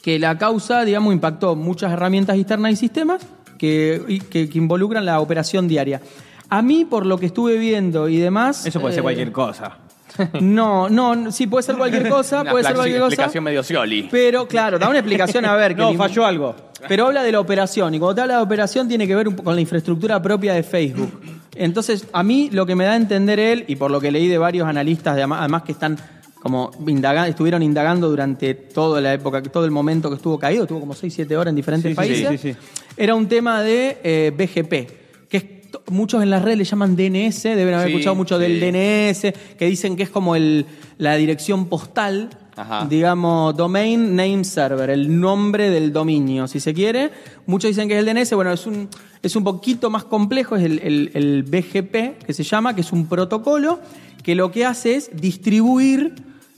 que 0.02 0.20
la 0.20 0.38
causa, 0.38 0.84
digamos, 0.84 1.14
impactó 1.14 1.56
muchas 1.56 1.94
herramientas 1.94 2.38
externas 2.38 2.74
y 2.74 2.76
sistemas 2.76 3.26
que, 3.64 4.02
y 4.10 4.20
que, 4.20 4.50
que 4.50 4.58
involucran 4.58 5.06
la 5.06 5.22
operación 5.22 5.70
diaria. 5.70 6.02
A 6.50 6.62
mí, 6.62 6.84
por 6.84 7.06
lo 7.06 7.18
que 7.18 7.28
estuve 7.28 7.58
viendo 7.58 8.10
y 8.10 8.18
demás... 8.18 8.66
Eso 8.66 8.82
puede 8.82 8.94
ser 8.94 9.00
eh, 9.00 9.04
cualquier 9.04 9.32
cosa. 9.32 9.78
No, 10.42 10.90
no, 10.90 11.32
sí, 11.32 11.48
puede 11.48 11.64
ser 11.64 11.76
cualquier 11.78 12.10
cosa, 12.18 12.42
Una 12.42 12.52
puede 12.52 12.66
ser 12.66 12.76
cualquier 12.76 13.00
cosa. 13.00 13.14
explicación 13.14 13.44
medio 13.46 13.64
Scioli. 13.64 14.10
Pero 14.12 14.48
claro, 14.48 14.78
da 14.78 14.90
una 14.90 15.00
explicación 15.00 15.46
a 15.46 15.56
ver. 15.56 15.72
que 15.76 15.82
No, 15.82 15.94
falló 15.94 16.26
algo. 16.26 16.56
Pero 16.90 17.08
habla 17.08 17.24
de 17.24 17.32
la 17.32 17.40
operación, 17.40 17.96
y 17.96 18.00
cuando 18.00 18.16
te 18.16 18.22
habla 18.22 18.36
de 18.38 18.44
operación 18.44 18.88
tiene 18.90 19.08
que 19.08 19.16
ver 19.16 19.30
un 19.30 19.36
con 19.36 19.56
la 19.56 19.62
infraestructura 19.62 20.22
propia 20.22 20.54
de 20.54 20.62
Facebook. 20.64 21.22
Entonces, 21.56 22.06
a 22.12 22.22
mí 22.22 22.50
lo 22.52 22.66
que 22.66 22.76
me 22.76 22.84
da 22.84 22.92
a 22.92 22.96
entender 22.98 23.40
él, 23.40 23.64
y 23.70 23.78
por 23.78 23.90
lo 23.90 24.00
que 24.02 24.12
leí 24.12 24.28
de 24.28 24.38
varios 24.38 24.68
analistas, 24.68 25.16
de- 25.16 25.24
además 25.24 25.64
que 25.64 25.72
están 25.72 25.98
como 26.44 26.70
indaga- 26.88 27.28
estuvieron 27.28 27.64
indagando 27.64 28.10
durante 28.10 28.54
toda 28.54 29.00
la 29.02 29.14
época, 29.14 29.42
todo 29.42 29.64
el 29.66 29.72
momento 29.72 30.10
que 30.10 30.18
estuvo 30.18 30.38
caído, 30.38 30.64
estuvo 30.64 30.82
como 30.82 30.94
6, 30.94 31.12
7 31.14 31.38
horas 31.38 31.52
en 31.52 31.56
diferentes 31.56 31.90
Sí, 31.92 31.96
países, 31.96 32.30
sí, 32.30 32.38
sí, 32.38 32.54
sí. 32.54 32.60
era 32.98 33.16
un 33.16 33.28
tema 33.28 33.64
de 33.64 33.98
eh, 34.04 34.32
BGP, 34.38 35.28
que 35.30 35.38
es 35.38 35.44
muchos 35.88 36.22
en 36.22 36.30
las 36.30 36.42
redes 36.44 36.58
le 36.60 36.66
llaman 36.66 36.96
DNS, 36.96 37.44
deben 37.44 37.74
haber 37.74 37.88
escuchado 37.88 38.14
mucho 38.16 38.38
del 38.38 38.60
DNS, 38.60 39.34
que 39.58 39.66
dicen 39.66 39.96
que 39.96 40.04
es 40.04 40.10
como 40.10 40.36
el, 40.36 40.66
la 40.98 41.16
dirección 41.16 41.66
postal 41.68 42.30
Ajá. 42.56 42.86
digamos, 42.88 43.56
domain 43.58 44.16
name 44.16 44.44
server, 44.44 44.92
el 44.92 45.20
nombre 45.20 45.72
del 45.72 45.92
dominio, 45.92 46.48
si 46.48 46.60
se 46.60 46.72
quiere. 46.74 47.10
Muchos 47.48 47.70
dicen 47.70 47.88
que 47.88 47.98
es 47.98 48.06
el 48.06 48.14
DNS, 48.14 48.34
bueno, 48.36 48.52
es 48.52 48.68
un, 48.68 48.88
es 49.24 49.36
un 49.36 49.44
poquito 49.44 49.90
más 49.90 50.04
complejo, 50.04 50.56
es 50.56 50.64
el, 50.66 50.80
el- 50.84 51.12
el 51.16 51.44
BGP, 51.44 52.24
que 52.24 52.34
se 52.34 52.44
llama, 52.44 52.76
que 52.76 52.82
es 52.82 52.92
un 52.92 53.08
protocolo 53.08 53.80
que 54.22 54.36
lo 54.36 54.52
que 54.52 54.66
hace 54.66 54.94
es 54.96 55.10
distribuir 55.20 56.14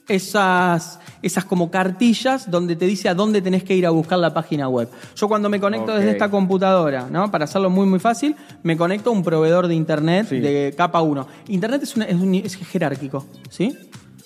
esas, 0.07 1.00
esas 1.21 1.45
como 1.45 1.69
cartillas 1.71 2.50
donde 2.50 2.75
te 2.75 2.85
dice 2.85 3.09
a 3.09 3.13
dónde 3.15 3.41
tenés 3.41 3.63
que 3.63 3.75
ir 3.75 3.85
a 3.85 3.89
buscar 3.89 4.19
la 4.19 4.33
página 4.33 4.67
web. 4.69 4.89
Yo 5.15 5.27
cuando 5.27 5.50
me 5.50 5.59
conecto 5.59 5.93
desde 5.95 6.12
esta 6.12 6.29
computadora, 6.29 7.07
¿no? 7.09 7.29
Para 7.31 7.45
hacerlo 7.45 7.69
muy 7.69 7.85
muy 7.85 8.00
fácil, 8.00 8.35
me 8.63 8.77
conecto 8.77 9.09
a 9.09 9.13
un 9.13 9.24
proveedor 9.24 9.67
de 9.67 9.75
internet 9.75 10.27
Sí. 10.29 10.39
de 10.39 10.74
capa 10.77 11.01
1. 11.01 11.27
Internet 11.47 11.83
es, 11.83 11.95
una- 11.95 12.05
es, 12.05 12.15
un- 12.15 12.33
es 12.35 12.55
jerárquico, 12.55 13.25
¿sí? 13.50 13.77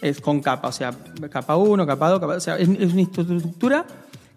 Es 0.01 0.21
con 0.21 0.39
capa, 0.41 0.67
o 0.69 0.71
sea, 0.71 0.91
capa 1.29 1.55
1, 1.57 1.85
capa 1.85 2.09
2, 2.09 2.19
capa, 2.19 2.33
o 2.35 2.39
sea, 2.39 2.57
es, 2.57 2.69
es 2.69 2.93
una 2.93 3.01
estructura 3.01 3.85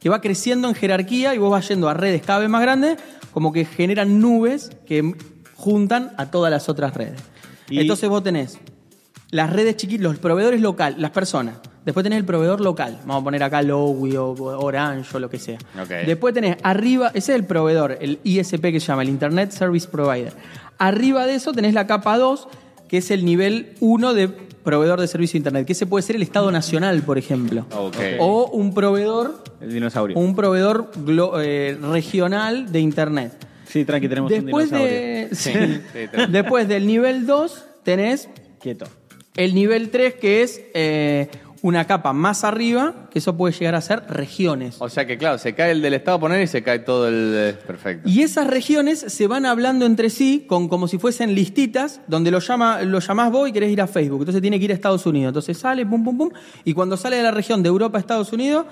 que 0.00 0.08
va 0.08 0.20
creciendo 0.20 0.68
en 0.68 0.74
jerarquía 0.74 1.34
y 1.34 1.38
vos 1.38 1.50
vas 1.52 1.68
yendo 1.68 1.88
a 1.88 1.94
redes 1.94 2.22
cada 2.22 2.40
vez 2.40 2.48
más 2.48 2.62
grandes, 2.62 2.98
como 3.32 3.52
que 3.52 3.64
generan 3.64 4.20
nubes 4.20 4.70
que 4.86 5.14
juntan 5.54 6.12
a 6.18 6.30
todas 6.30 6.50
las 6.50 6.68
otras 6.68 6.94
redes. 6.94 7.20
Y- 7.70 7.78
Entonces 7.78 8.08
vos 8.08 8.22
tenés 8.24 8.58
las 9.32 9.50
redes 9.50 9.76
chiquitas, 9.76 10.04
los 10.04 10.18
proveedores 10.18 10.60
local, 10.60 10.94
las 10.98 11.10
personas. 11.10 11.56
Después 11.84 12.04
tenés 12.04 12.20
el 12.20 12.24
proveedor 12.24 12.60
local. 12.60 12.98
Vamos 13.04 13.22
a 13.22 13.24
poner 13.24 13.42
acá 13.42 13.60
Lowy 13.62 14.16
o 14.16 14.30
Orange 14.34 15.16
o 15.16 15.18
lo 15.18 15.28
que 15.28 15.40
sea. 15.40 15.58
Después 16.06 16.32
tenés 16.32 16.56
arriba, 16.62 17.08
ese 17.08 17.32
es 17.32 17.38
el 17.40 17.44
proveedor, 17.44 17.98
el 18.00 18.20
ISP 18.22 18.60
que 18.70 18.78
se 18.78 18.86
llama, 18.86 19.02
el 19.02 19.08
Internet 19.08 19.50
Service 19.50 19.88
Provider. 19.88 20.32
Arriba 20.78 21.26
de 21.26 21.34
eso 21.34 21.52
tenés 21.52 21.74
la 21.74 21.88
capa 21.88 22.16
2, 22.18 22.46
que 22.88 22.98
es 22.98 23.10
el 23.10 23.24
nivel 23.24 23.74
1 23.80 24.14
de 24.14 24.28
proveedor 24.28 25.00
de 25.00 25.08
servicio 25.08 25.32
de 25.32 25.38
Internet, 25.38 25.66
que 25.66 25.72
ese 25.72 25.86
puede 25.86 26.02
ser 26.02 26.14
el 26.14 26.22
Estado 26.22 26.52
Nacional, 26.52 27.02
por 27.02 27.18
ejemplo. 27.18 27.66
O 28.20 28.46
un 28.52 28.74
proveedor, 28.74 29.42
El 29.60 29.72
dinosaurio. 29.72 30.16
un 30.16 30.36
proveedor 30.36 30.92
glo- 31.04 31.40
eh, 31.42 31.76
regional 31.80 32.70
de 32.70 32.78
Internet. 32.80 33.32
Sí, 33.66 33.84
tranqui, 33.84 34.08
tenemos 34.08 34.30
Después 34.30 34.70
un 34.70 34.78
dinosaurio. 34.78 35.00
de, 35.00 35.28
Sí, 35.32 35.52
sí. 35.52 35.80
sí, 35.94 36.08
tranqui. 36.12 36.32
Después 36.32 36.68
del 36.68 36.86
nivel 36.86 37.26
2 37.26 37.64
tenés 37.82 38.28
Quieto. 38.60 38.84
El 39.36 39.54
nivel 39.54 39.90
3, 39.90 40.14
que 40.14 40.42
es 40.42 40.60
eh, 40.74 41.28
una 41.62 41.86
capa 41.86 42.12
más 42.12 42.42
arriba, 42.44 43.08
que 43.10 43.20
eso 43.20 43.36
puede 43.36 43.54
llegar 43.54 43.74
a 43.76 43.80
ser 43.80 44.02
regiones. 44.08 44.76
O 44.80 44.88
sea 44.88 45.06
que, 45.06 45.16
claro, 45.16 45.38
se 45.38 45.54
cae 45.54 45.70
el 45.70 45.80
del 45.80 45.94
Estado 45.94 46.18
poner 46.18 46.42
y 46.42 46.46
se 46.46 46.62
cae 46.62 46.80
todo 46.80 47.08
el. 47.08 47.32
eh, 47.34 47.54
Perfecto. 47.66 48.08
Y 48.08 48.22
esas 48.22 48.46
regiones 48.48 48.98
se 48.98 49.26
van 49.28 49.46
hablando 49.46 49.86
entre 49.86 50.10
sí 50.10 50.44
con 50.48 50.68
como 50.68 50.88
si 50.88 50.98
fuesen 50.98 51.34
listitas, 51.34 52.00
donde 52.08 52.30
lo, 52.30 52.40
llama, 52.40 52.82
lo 52.82 52.98
llamás 52.98 53.30
vos 53.30 53.48
y 53.48 53.52
querés 53.52 53.70
ir 53.70 53.80
a 53.80 53.86
Facebook. 53.86 54.20
Entonces 54.22 54.42
tiene 54.42 54.58
que 54.58 54.64
ir 54.64 54.72
a 54.72 54.74
Estados 54.74 55.06
Unidos. 55.06 55.28
Entonces 55.30 55.56
sale, 55.56 55.86
pum, 55.86 56.02
pum, 56.04 56.18
pum. 56.18 56.30
Y 56.64 56.74
cuando 56.74 56.96
sale 56.96 57.16
de 57.16 57.22
la 57.22 57.30
región 57.30 57.62
de 57.62 57.68
Europa 57.68 57.98
a 57.98 58.00
Estados 58.00 58.32
Unidos, 58.32 58.66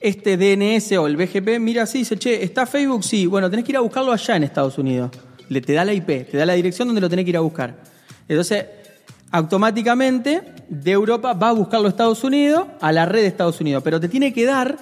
este 0.00 0.36
DNS 0.38 0.92
o 0.92 1.06
el 1.08 1.16
BGP 1.16 1.58
mira 1.58 1.82
así 1.82 1.98
y 1.98 2.00
dice, 2.02 2.16
che, 2.16 2.42
¿está 2.42 2.64
Facebook? 2.64 3.04
Sí. 3.04 3.26
Bueno, 3.26 3.50
tenés 3.50 3.66
que 3.66 3.72
ir 3.72 3.76
a 3.76 3.80
buscarlo 3.80 4.12
allá 4.12 4.36
en 4.36 4.44
Estados 4.44 4.78
Unidos. 4.78 5.10
Le 5.48 5.60
te 5.60 5.72
da 5.72 5.84
la 5.84 5.92
IP, 5.92 6.06
te 6.30 6.36
da 6.38 6.46
la 6.46 6.54
dirección 6.54 6.86
donde 6.88 7.00
lo 7.00 7.10
tenés 7.10 7.24
que 7.24 7.30
ir 7.30 7.36
a 7.36 7.40
buscar. 7.40 7.74
Entonces, 8.28 8.64
automáticamente 9.30 10.42
de 10.68 10.90
Europa 10.92 11.32
va 11.32 11.48
a 11.50 11.52
buscarlo 11.52 11.86
a 11.86 11.90
Estados 11.90 12.24
Unidos, 12.24 12.64
a 12.80 12.92
la 12.92 13.06
red 13.06 13.22
de 13.22 13.26
Estados 13.28 13.60
Unidos, 13.60 13.82
pero 13.82 14.00
te 14.00 14.08
tiene 14.08 14.32
que 14.32 14.44
dar 14.44 14.78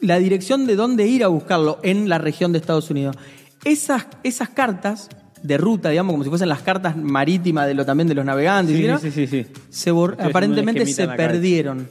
la 0.00 0.18
dirección 0.18 0.66
de 0.66 0.76
dónde 0.76 1.06
ir 1.06 1.24
a 1.24 1.28
buscarlo 1.28 1.78
en 1.82 2.08
la 2.08 2.18
región 2.18 2.52
de 2.52 2.58
Estados 2.58 2.90
Unidos. 2.90 3.16
Esas, 3.64 4.06
esas 4.22 4.50
cartas 4.50 5.08
de 5.42 5.58
ruta, 5.58 5.90
digamos, 5.90 6.12
como 6.12 6.24
si 6.24 6.30
fuesen 6.30 6.48
las 6.48 6.62
cartas 6.62 6.96
marítimas 6.96 7.66
de 7.66 7.74
lo, 7.74 7.84
también 7.84 8.08
de 8.08 8.14
los 8.14 8.24
navegantes, 8.24 8.76
Sí, 8.76 8.82
¿sí, 8.82 8.88
no? 8.88 8.98
sí, 8.98 9.10
sí, 9.10 9.26
sí. 9.26 9.46
se 9.70 9.92
bor- 9.92 10.16
aparentemente 10.20 10.86
se 10.86 11.06
perdieron. 11.08 11.88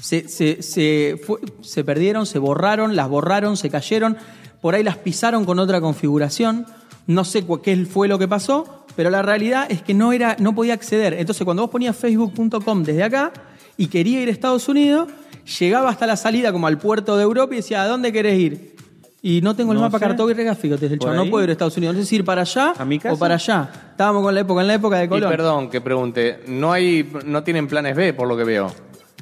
Se, 0.00 0.28
se, 0.28 0.62
se, 0.62 1.20
fue- 1.24 1.40
se 1.60 1.84
perdieron, 1.84 2.26
se 2.26 2.38
borraron, 2.38 2.96
las 2.96 3.08
borraron, 3.08 3.56
se 3.56 3.68
cayeron, 3.70 4.16
por 4.60 4.74
ahí 4.74 4.82
las 4.82 4.96
pisaron 4.96 5.44
con 5.44 5.58
otra 5.58 5.80
configuración. 5.80 6.66
No 7.06 7.24
sé 7.24 7.44
qué 7.62 7.76
fue 7.86 8.08
lo 8.08 8.18
que 8.18 8.28
pasó, 8.28 8.79
pero 8.96 9.10
la 9.10 9.22
realidad 9.22 9.66
es 9.70 9.82
que 9.82 9.94
no, 9.94 10.12
era, 10.12 10.36
no 10.38 10.54
podía 10.54 10.74
acceder. 10.74 11.14
Entonces, 11.14 11.44
cuando 11.44 11.62
vos 11.62 11.70
ponías 11.70 11.96
facebook.com 11.96 12.82
desde 12.82 13.02
acá 13.02 13.32
y 13.76 13.86
quería 13.86 14.20
ir 14.20 14.28
a 14.28 14.32
Estados 14.32 14.68
Unidos, 14.68 15.08
llegaba 15.58 15.88
hasta 15.90 16.06
la 16.06 16.16
salida 16.16 16.52
como 16.52 16.66
al 16.66 16.78
puerto 16.78 17.16
de 17.16 17.22
Europa 17.22 17.54
y 17.54 17.58
decía, 17.58 17.82
¿a 17.82 17.86
dónde 17.88 18.12
querés 18.12 18.38
ir? 18.38 18.76
Y 19.22 19.42
no 19.42 19.54
tengo 19.54 19.72
el 19.72 19.76
No 19.78 19.82
mapa 19.82 19.98
cartográfico, 20.00 20.78
te 20.78 20.86
el 20.86 20.98
¿Por 20.98 21.10
chavo, 21.10 21.24
no 21.24 21.30
puedo 21.30 21.44
ir 21.44 21.50
a 21.50 21.52
Estados 21.52 21.76
Unidos. 21.76 21.94
No 21.94 22.00
sé 22.02 22.06
si 22.08 22.16
ir 22.16 22.24
para 22.24 22.40
allá 22.42 22.72
¿A 22.78 22.84
mi 22.86 22.98
casa? 22.98 23.14
o 23.14 23.18
para 23.18 23.34
allá. 23.34 23.70
Estábamos 23.90 24.22
con 24.22 24.34
la 24.34 24.40
época, 24.40 24.62
en 24.62 24.66
la 24.66 24.74
época 24.74 24.96
de 24.96 25.04
Y 25.04 25.08
Colón. 25.08 25.30
perdón 25.30 25.68
que 25.70 25.80
pregunte, 25.82 26.40
no 26.46 26.72
hay, 26.72 27.10
no 27.26 27.42
tienen 27.42 27.66
planes 27.68 27.94
B 27.96 28.14
por 28.14 28.26
lo 28.26 28.36
que 28.36 28.44
veo. 28.44 28.72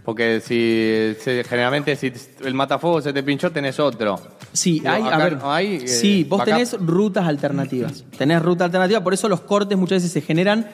Porque 0.08 0.40
si 0.40 1.20
se- 1.22 1.44
generalmente 1.44 1.94
si 1.94 2.10
el 2.42 2.54
matafuego 2.54 3.02
se 3.02 3.12
te 3.12 3.22
pinchó, 3.22 3.50
tenés 3.52 3.78
otro. 3.78 4.18
Sí, 4.54 4.80
hay, 4.86 5.02
a 5.02 5.06
acá 5.08 5.18
ver, 5.18 5.36
no 5.36 5.52
hay, 5.52 5.74
eh, 5.74 5.86
sí, 5.86 6.24
vos 6.24 6.38
backup. 6.38 6.54
tenés 6.54 6.76
rutas 6.80 7.26
alternativas. 7.28 8.04
Tenés 8.16 8.40
ruta 8.40 8.64
alternativa, 8.64 9.04
por 9.04 9.12
eso 9.12 9.28
los 9.28 9.42
cortes 9.42 9.76
muchas 9.76 9.96
veces 9.96 10.10
se 10.12 10.22
generan 10.22 10.66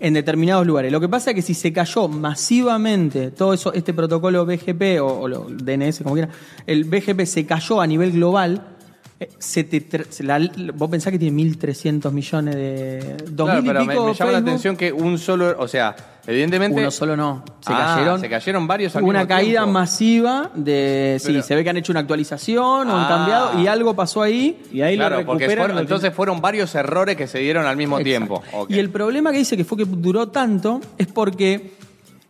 en 0.00 0.14
determinados 0.14 0.66
lugares. 0.66 0.90
Lo 0.90 1.00
que 1.02 1.08
pasa 1.10 1.32
es 1.32 1.34
que 1.36 1.42
si 1.42 1.52
se 1.52 1.70
cayó 1.70 2.08
masivamente 2.08 3.30
todo 3.30 3.52
eso, 3.52 3.74
este 3.74 3.92
protocolo 3.92 4.46
BGP 4.46 5.00
o, 5.02 5.06
o 5.20 5.28
lo- 5.28 5.46
DNS, 5.50 6.02
como 6.02 6.14
quiera, 6.14 6.30
el 6.66 6.84
BGP 6.84 7.26
se 7.26 7.44
cayó 7.44 7.82
a 7.82 7.86
nivel 7.86 8.12
global. 8.12 8.77
Se 9.40 9.64
te, 9.64 9.78
tr- 9.88 10.06
se 10.10 10.22
la- 10.22 10.38
vos 10.74 10.88
pensás 10.88 11.10
que 11.12 11.18
tiene 11.18 11.42
1.300 11.42 12.12
millones 12.12 12.54
de... 12.54 13.16
2.000 13.26 13.34
Claro, 13.34 13.58
y 13.60 13.66
pero 13.66 13.84
me, 13.84 13.92
pico 13.92 14.06
me 14.06 14.14
llama 14.14 14.30
la 14.32 14.38
atención 14.38 14.76
que 14.76 14.92
un 14.92 15.18
solo, 15.18 15.56
o 15.58 15.66
sea, 15.66 15.96
evidentemente... 16.24 16.80
Uno 16.80 16.90
solo 16.92 17.16
no. 17.16 17.42
Se 17.60 17.72
Ah, 17.72 17.94
cayeron. 17.96 18.20
se 18.20 18.28
cayeron 18.28 18.68
varios 18.68 18.94
al 18.94 19.02
Hubo 19.02 19.10
una 19.10 19.20
mismo 19.20 19.28
caída 19.34 19.60
tiempo. 19.62 19.72
masiva 19.72 20.50
de. 20.54 21.16
sí, 21.20 21.42
se 21.42 21.56
ve 21.56 21.64
que 21.64 21.70
han 21.70 21.76
hecho 21.78 21.92
una 21.92 21.98
actualización 22.00 22.88
o 22.88 22.96
han 22.96 23.04
Ah. 23.06 23.08
cambiado 23.08 23.60
y 23.60 23.66
algo 23.66 23.96
pasó 23.96 24.22
ahí. 24.22 24.62
Y 24.72 24.82
ahí 24.82 24.94
claro, 24.96 25.18
lo 25.18 25.26
porque 25.26 25.46
recuperan. 25.46 25.58
fueron- 25.64 25.76
lo 25.76 25.82
entonces 25.82 26.14
fueron 26.14 26.40
varios 26.40 26.72
errores 26.76 27.16
que 27.16 27.26
se 27.26 27.40
dieron 27.40 27.66
al 27.66 27.76
mismo 27.76 27.98
Exacto. 27.98 28.42
tiempo. 28.44 28.66
Y 28.68 28.78
el 28.78 28.90
problema 28.90 29.32
que 29.32 29.38
dice 29.38 29.56
que 29.56 29.64
fue 29.64 29.78
que 29.78 29.84
duró 29.84 30.28
tanto 30.28 30.80
es 30.96 31.08
porque 31.08 31.72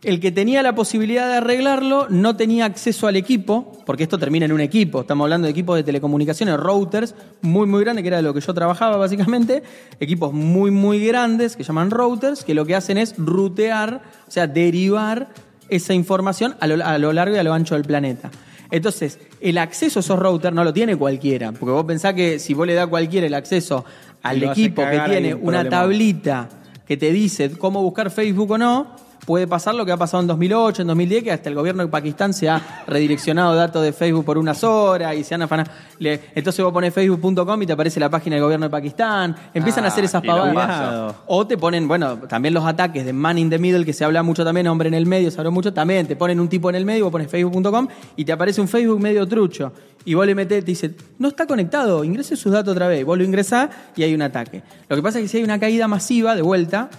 el 0.01 0.21
que 0.21 0.31
tenía 0.31 0.63
la 0.63 0.75
posibilidad 0.75 1.27
de 1.27 1.37
arreglarlo 1.37 2.07
no 2.09 2.37
tenía 2.37 2.65
acceso 2.65 3.07
al 3.07 3.17
equipo, 3.17 3.73
porque 3.85 4.03
esto 4.03 4.17
termina 4.17 4.45
en 4.45 4.53
un 4.53 4.61
equipo. 4.61 5.01
Estamos 5.01 5.25
hablando 5.25 5.45
de 5.45 5.51
equipos 5.51 5.75
de 5.75 5.83
telecomunicaciones, 5.83 6.57
routers 6.57 7.15
muy, 7.41 7.67
muy 7.67 7.83
grandes, 7.83 8.03
que 8.03 8.07
era 8.07 8.17
de 8.17 8.23
lo 8.23 8.33
que 8.33 8.39
yo 8.39 8.53
trabajaba 8.53 8.95
básicamente. 8.95 9.61
Equipos 9.99 10.31
muy, 10.31 10.71
muy 10.71 11.05
grandes 11.05 11.57
que 11.57 11.63
llaman 11.63 11.91
routers, 11.91 12.45
que 12.45 12.53
lo 12.53 12.65
que 12.65 12.75
hacen 12.75 12.97
es 12.97 13.15
rutear, 13.17 14.01
o 14.25 14.31
sea, 14.31 14.47
derivar 14.47 15.29
esa 15.67 15.93
información 15.93 16.55
a 16.61 16.67
lo, 16.67 16.85
a 16.85 16.97
lo 16.97 17.11
largo 17.11 17.35
y 17.35 17.39
a 17.39 17.43
lo 17.43 17.53
ancho 17.53 17.75
del 17.75 17.83
planeta. 17.83 18.31
Entonces, 18.71 19.19
el 19.41 19.57
acceso 19.57 19.99
a 19.99 20.01
esos 20.01 20.17
routers 20.17 20.55
no 20.55 20.63
lo 20.63 20.71
tiene 20.71 20.95
cualquiera, 20.95 21.51
porque 21.51 21.71
vos 21.71 21.83
pensás 21.83 22.13
que 22.13 22.39
si 22.39 22.53
vos 22.53 22.65
le 22.65 22.73
da 22.73 22.83
a 22.83 22.87
cualquiera 22.87 23.27
el 23.27 23.33
acceso 23.33 23.83
al 24.23 24.43
equipo 24.43 24.81
que 24.81 24.99
tiene 25.07 25.33
un 25.33 25.47
una 25.47 25.61
problema. 25.61 25.69
tablita 25.69 26.49
que 26.87 26.95
te 26.95 27.11
dice 27.11 27.51
cómo 27.51 27.81
buscar 27.81 28.11
Facebook 28.11 28.51
o 28.51 28.57
no, 28.57 29.08
puede 29.29 29.45
pasar 29.45 29.75
lo 29.75 29.85
que 29.85 29.91
ha 29.91 29.97
pasado 29.97 30.21
en 30.21 30.27
2008, 30.27 30.81
en 30.81 30.87
2010, 30.87 31.23
que 31.23 31.31
hasta 31.31 31.49
el 31.49 31.55
gobierno 31.55 31.83
de 31.83 31.89
Pakistán 31.89 32.33
se 32.33 32.49
ha 32.49 32.59
redireccionado 32.87 33.53
datos 33.53 33.83
de 33.83 33.93
Facebook 33.93 34.25
por 34.25 34.39
unas 34.39 34.63
horas 34.63 35.15
y 35.15 35.23
se 35.23 35.35
han 35.35 35.43
afanado. 35.43 35.69
Entonces 35.99 36.65
vos 36.65 36.73
pones 36.73 36.91
facebook.com 36.91 37.61
y 37.61 37.67
te 37.67 37.73
aparece 37.73 37.99
la 37.99 38.09
página 38.09 38.37
del 38.37 38.43
gobierno 38.43 38.65
de 38.65 38.71
Pakistán. 38.71 39.35
Empiezan 39.53 39.83
a 39.83 39.87
Ah, 39.87 39.91
hacer 39.91 40.03
esas 40.03 40.23
pavadas. 40.23 41.13
O 41.27 41.45
te 41.45 41.59
ponen, 41.59 41.87
bueno, 41.87 42.17
también 42.27 42.55
los 42.55 42.65
ataques 42.65 43.05
de 43.05 43.13
man 43.13 43.37
in 43.37 43.51
the 43.51 43.59
middle, 43.59 43.85
que 43.85 43.93
se 43.93 44.03
habla 44.03 44.23
mucho 44.23 44.43
también, 44.43 44.65
hombre 44.65 44.87
en 44.87 44.95
el 44.95 45.05
medio, 45.05 45.29
se 45.29 45.39
habla 45.39 45.51
mucho, 45.51 45.71
también 45.71 46.07
te 46.07 46.15
ponen 46.15 46.39
un 46.39 46.49
tipo 46.49 46.67
en 46.71 46.75
el 46.75 46.85
medio, 46.85 47.03
vos 47.03 47.11
pones 47.11 47.29
facebook.com 47.29 47.87
y 48.15 48.25
te 48.25 48.31
aparece 48.31 48.61
un 48.61 48.67
Facebook 48.67 48.99
medio 48.99 49.27
trucho. 49.27 49.71
Y 50.05 50.15
vos 50.15 50.25
le 50.25 50.33
metés, 50.33 50.65
te 50.65 50.71
dice, 50.71 50.95
no 51.19 51.27
está 51.27 51.45
conectado, 51.45 52.03
ingrese 52.03 52.35
sus 52.35 52.51
datos 52.51 52.71
otra 52.71 52.87
vez. 52.87 53.05
Vos 53.05 53.15
lo 53.15 53.23
ingresás 53.23 53.69
y 53.95 54.01
hay 54.01 54.15
un 54.15 54.23
ataque. 54.23 54.63
Lo 54.87 54.95
que 54.95 55.03
pasa 55.03 55.19
es 55.19 55.25
que 55.25 55.27
si 55.27 55.37
hay 55.37 55.43
una 55.43 55.59
caída 55.59 55.87
masiva 55.87 56.35
de 56.35 56.41
vuelta, 56.41 56.89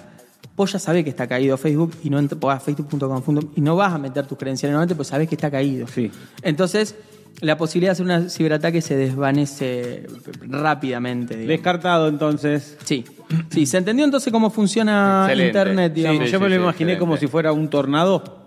vos 0.60 0.72
ya 0.72 0.78
sabés 0.78 1.04
que 1.04 1.10
está 1.10 1.26
caído 1.26 1.56
Facebook 1.56 1.92
y 2.04 2.10
no 2.10 2.20
vas 2.38 2.58
a 2.58 2.60
facebook.com 2.60 3.40
y 3.56 3.60
no 3.62 3.76
vas 3.76 3.94
a 3.94 3.98
meter 3.98 4.26
tus 4.26 4.36
credenciales 4.36 4.72
nuevamente, 4.72 4.94
pues 4.94 5.08
sabés 5.08 5.26
que 5.26 5.34
está 5.34 5.50
caído. 5.50 5.86
Sí. 5.88 6.10
Entonces, 6.42 6.94
la 7.40 7.56
posibilidad 7.56 7.96
de 7.96 8.02
hacer 8.02 8.22
un 8.24 8.28
ciberataque 8.28 8.82
se 8.82 8.94
desvanece 8.96 10.06
rápidamente. 10.42 11.34
digamos. 11.34 11.48
Descartado 11.56 12.08
entonces. 12.08 12.76
Sí, 12.84 13.04
sí, 13.50 13.64
se 13.64 13.78
entendió 13.78 14.04
entonces 14.04 14.30
cómo 14.32 14.50
funciona 14.50 15.22
Excelente. 15.28 15.58
Internet, 15.58 15.92
Sí, 15.94 16.00
digamos. 16.00 16.30
yo 16.30 16.40
me 16.40 16.48
lo 16.50 16.54
imaginé 16.56 16.92
excelente. 16.92 16.98
como 16.98 17.16
si 17.16 17.26
fuera 17.26 17.52
un 17.52 17.68
tornado 17.70 18.39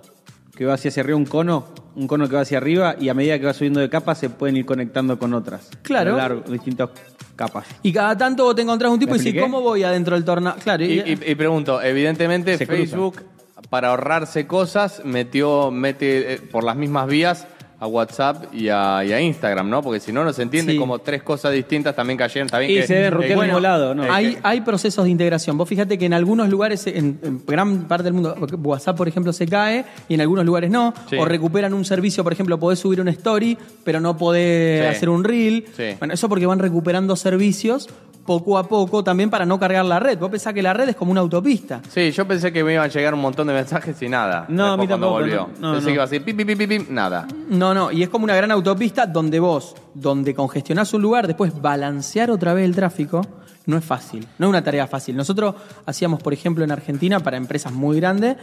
que 0.55 0.65
va 0.65 0.73
hacia, 0.75 0.91
arriba 1.01 1.17
un 1.17 1.25
cono, 1.25 1.65
un 1.95 2.07
cono 2.07 2.29
que 2.29 2.35
va 2.35 2.41
hacia 2.41 2.57
arriba 2.57 2.95
y 2.99 3.09
a 3.09 3.13
medida 3.13 3.39
que 3.39 3.45
va 3.45 3.53
subiendo 3.53 3.79
de 3.79 3.89
capas 3.89 4.17
se 4.19 4.29
pueden 4.29 4.57
ir 4.57 4.65
conectando 4.65 5.17
con 5.17 5.33
otras. 5.33 5.69
Claro. 5.81 6.11
A 6.11 6.13
lo 6.13 6.17
largo, 6.19 6.41
distintas 6.51 6.89
capas. 7.35 7.65
Y 7.81 7.91
cada 7.91 8.15
tanto 8.17 8.43
vos 8.43 8.55
te 8.55 8.61
encontrás 8.61 8.91
un 8.91 8.99
tipo 8.99 9.11
¿Me 9.11 9.17
y 9.17 9.19
decís, 9.19 9.33
expliqué? 9.33 9.43
¿cómo 9.51 9.61
voy 9.61 9.83
adentro 9.83 10.15
del 10.15 10.23
tornado? 10.23 10.57
Claro, 10.63 10.83
Y, 10.83 10.99
y- 10.99 11.19
y- 11.25 11.31
y 11.31 11.35
pregunto, 11.35 11.81
evidentemente. 11.81 12.57
Facebook, 12.65 13.21
para 13.69 13.89
ahorrarse 13.89 14.45
cosas, 14.45 15.01
metió, 15.03 15.71
mete 15.71 16.33
eh, 16.33 16.37
por 16.37 16.63
las 16.63 16.75
mismas 16.75 17.07
vías 17.07 17.47
a 17.83 17.87
WhatsApp 17.87 18.45
y 18.53 18.69
a, 18.69 19.03
y 19.03 19.11
a 19.11 19.19
Instagram, 19.19 19.69
¿no? 19.69 19.81
Porque 19.81 19.99
si 19.99 20.13
no, 20.13 20.23
no 20.23 20.31
se 20.31 20.41
entiende 20.41 20.71
Sí. 20.71 20.77
como 20.79 20.99
tres 20.99 21.21
cosas 21.21 21.51
distintas 21.51 21.93
también 21.93 22.17
cayeron. 22.17 22.47
También 22.47 22.71
Y 22.71 22.75
que- 22.75 22.87
se 22.87 22.93
debe 22.95 23.09
rotear 23.09 23.31
eh, 23.31 23.33
al 23.41 23.41
mismo 23.47 23.59
lado, 23.59 23.93
¿no? 23.93 24.05
eh, 24.05 24.09
Hay, 24.09 24.35
que- 24.35 24.39
hay 24.41 24.61
procesos 24.61 25.03
de 25.03 25.09
integración. 25.11 25.57
Vos 25.57 25.67
fíjate 25.67 25.97
que 25.97 26.05
en 26.05 26.13
algunos 26.13 26.47
lugares, 26.47 26.87
en, 26.87 27.19
en 27.21 27.41
gran 27.45 27.83
parte 27.89 28.05
del 28.05 28.13
mundo, 28.13 28.35
WhatsApp, 28.63 28.95
por 28.95 29.09
ejemplo, 29.09 29.33
se 29.33 29.45
cae 29.47 29.83
y 30.07 30.13
en 30.13 30.21
algunos 30.21 30.45
lugares 30.45 30.71
no. 30.71 30.93
Sí. 31.09 31.17
O 31.17 31.25
recuperan 31.25 31.73
un 31.73 31.83
servicio, 31.83 32.23
por 32.23 32.31
ejemplo, 32.31 32.57
podés 32.57 32.79
subir 32.79 33.01
una 33.01 33.11
story, 33.11 33.57
pero 33.83 33.99
no 33.99 34.15
podés 34.17 34.81
Sí. 34.89 34.95
hacer 34.95 35.09
un 35.09 35.25
reel. 35.25 35.65
Sí. 35.75 35.83
Bueno, 35.99 36.13
eso 36.13 36.29
porque 36.29 36.45
van 36.45 36.59
recuperando 36.59 37.17
servicios 37.17 37.89
poco 38.25 38.57
a 38.57 38.69
poco 38.69 39.03
también 39.03 39.29
para 39.29 39.45
no 39.45 39.59
cargar 39.59 39.83
la 39.83 39.99
red. 39.99 40.17
Vos 40.17 40.29
pensás 40.31 40.53
que 40.53 40.61
la 40.63 40.71
red 40.73 40.87
es 40.87 40.95
como 40.95 41.11
una 41.11 41.19
autopista. 41.19 41.81
Sí, 41.89 42.09
yo 42.11 42.25
pensé 42.25 42.53
que 42.53 42.63
me 42.63 42.71
iban 42.71 42.85
a 42.85 42.87
llegar 42.87 43.13
un 43.13 43.19
montón 43.19 43.47
de 43.47 43.53
mensajes 43.53 44.01
y 44.01 44.07
nada. 44.07 44.45
No, 44.47 44.67
a 44.73 44.77
mí 44.77 44.87
Después 44.87 44.97
cuando 44.97 45.07
tampoco, 45.07 45.19
volvió. 45.19 45.49
no, 45.59 45.67
no, 45.67 45.73
pensé 45.73 45.81
no. 45.81 45.87
que 45.87 45.93
iba 45.93 46.03
a 46.03 46.05
decir 46.05 46.23
pim, 46.23 46.37
pim, 46.37 46.47
pim, 46.47 46.57
pim, 46.57 46.69
pim, 46.69 46.85
nada. 46.95 47.27
No, 47.53 47.75
no, 47.75 47.91
y 47.91 48.01
es 48.01 48.09
como 48.09 48.23
una 48.23 48.35
gran 48.35 48.49
autopista 48.49 49.05
donde 49.05 49.39
vos, 49.39 49.75
donde 49.93 50.33
congestionás 50.33 50.91
un 50.95 51.03
lugar, 51.03 51.27
después 51.27 51.61
balancear 51.61 52.31
otra 52.31 52.55
vez 52.55 52.65
el 52.65 52.73
tráfico, 52.73 53.21
no 53.67 53.77
es 53.77 53.85
fácil, 53.85 54.27
no 54.39 54.47
es 54.47 54.49
una 54.49 54.63
tarea 54.63 54.87
fácil. 54.87 55.15
Nosotros 55.15 55.53
hacíamos, 55.85 56.19
por 56.23 56.33
ejemplo, 56.33 56.63
en 56.63 56.71
Argentina, 56.71 57.19
para 57.19 57.37
empresas 57.37 57.71
muy 57.71 57.97
grandes, 57.97 58.37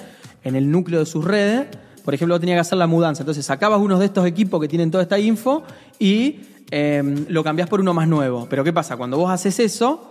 en 0.44 0.54
el 0.54 0.70
núcleo 0.70 1.00
de 1.00 1.06
sus 1.06 1.24
redes, 1.24 1.66
por 2.04 2.14
ejemplo, 2.14 2.36
vos 2.36 2.40
tenías 2.40 2.56
que 2.56 2.60
hacer 2.60 2.78
la 2.78 2.86
mudanza. 2.86 3.24
Entonces 3.24 3.44
sacabas 3.44 3.80
uno 3.80 3.98
de 3.98 4.06
estos 4.06 4.24
equipos 4.26 4.60
que 4.60 4.68
tienen 4.68 4.92
toda 4.92 5.02
esta 5.02 5.18
info 5.18 5.64
y 5.98 6.40
eh, 6.70 7.24
lo 7.28 7.42
cambiás 7.42 7.68
por 7.68 7.80
uno 7.80 7.92
más 7.92 8.06
nuevo. 8.06 8.46
Pero 8.48 8.62
¿qué 8.62 8.72
pasa? 8.72 8.96
Cuando 8.96 9.16
vos 9.16 9.28
haces 9.28 9.58
eso, 9.58 10.08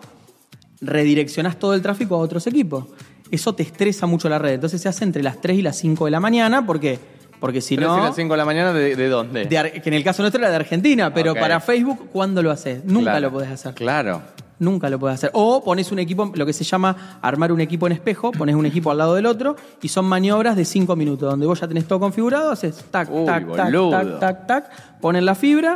redireccionás 0.81 1.57
todo 1.57 1.73
el 1.73 1.81
tráfico 1.81 2.15
a 2.15 2.17
otros 2.17 2.45
equipos. 2.47 2.85
Eso 3.31 3.55
te 3.55 3.63
estresa 3.63 4.07
mucho 4.07 4.27
la 4.27 4.39
red. 4.39 4.55
Entonces 4.55 4.81
se 4.81 4.89
hace 4.89 5.05
entre 5.05 5.23
las 5.23 5.39
3 5.39 5.59
y 5.59 5.61
las 5.61 5.77
5 5.77 6.03
de 6.03 6.11
la 6.11 6.19
mañana. 6.19 6.65
¿Por 6.65 6.81
qué? 6.81 6.99
Porque 7.39 7.61
si 7.61 7.77
no... 7.77 7.97
y 7.97 8.01
las 8.01 8.15
5 8.15 8.33
de 8.33 8.37
la 8.37 8.45
mañana, 8.45 8.73
¿de, 8.73 8.95
de 8.95 9.07
dónde? 9.09 9.45
De 9.45 9.81
que 9.81 9.89
en 9.89 9.93
el 9.93 10.03
caso 10.03 10.21
nuestro 10.23 10.41
era 10.41 10.49
de 10.49 10.55
Argentina, 10.57 11.13
pero 11.13 11.33
para 11.35 11.59
Facebook, 11.59 12.09
¿cuándo 12.11 12.43
lo 12.43 12.51
haces? 12.51 12.83
Nunca 12.85 13.11
Claro. 13.11 13.19
lo 13.27 13.31
podés 13.31 13.49
hacer. 13.51 13.73
Claro. 13.75 14.21
Nunca 14.59 14.89
lo 14.89 14.99
podés 14.99 15.15
hacer. 15.15 15.31
O 15.33 15.63
pones 15.63 15.89
un 15.93 15.99
equipo, 15.99 16.31
lo 16.35 16.45
que 16.45 16.51
se 16.51 16.65
llama 16.65 17.19
armar 17.21 17.53
un 17.53 17.61
equipo 17.61 17.87
en 17.87 17.93
espejo, 17.93 18.31
pones 18.33 18.55
un 18.55 18.65
equipo 18.65 18.91
al 18.91 18.97
lado 18.97 19.15
del 19.15 19.25
otro 19.25 19.55
y 19.81 19.87
son 19.87 20.03
maniobras 20.05 20.57
de 20.57 20.65
5 20.65 20.97
minutos, 20.97 21.29
donde 21.29 21.45
vos 21.45 21.57
ya 21.61 21.67
tenés 21.67 21.85
todo 21.85 22.01
configurado, 22.01 22.51
haces 22.51 22.83
tac, 22.91 23.09
Uy, 23.09 23.25
tac, 23.25 23.47
tac, 23.55 23.65
boludo. 23.67 23.89
tac, 23.91 24.19
tac, 24.19 24.47
tac, 24.47 24.99
ponen 24.99 25.25
la 25.25 25.33
fibra 25.35 25.75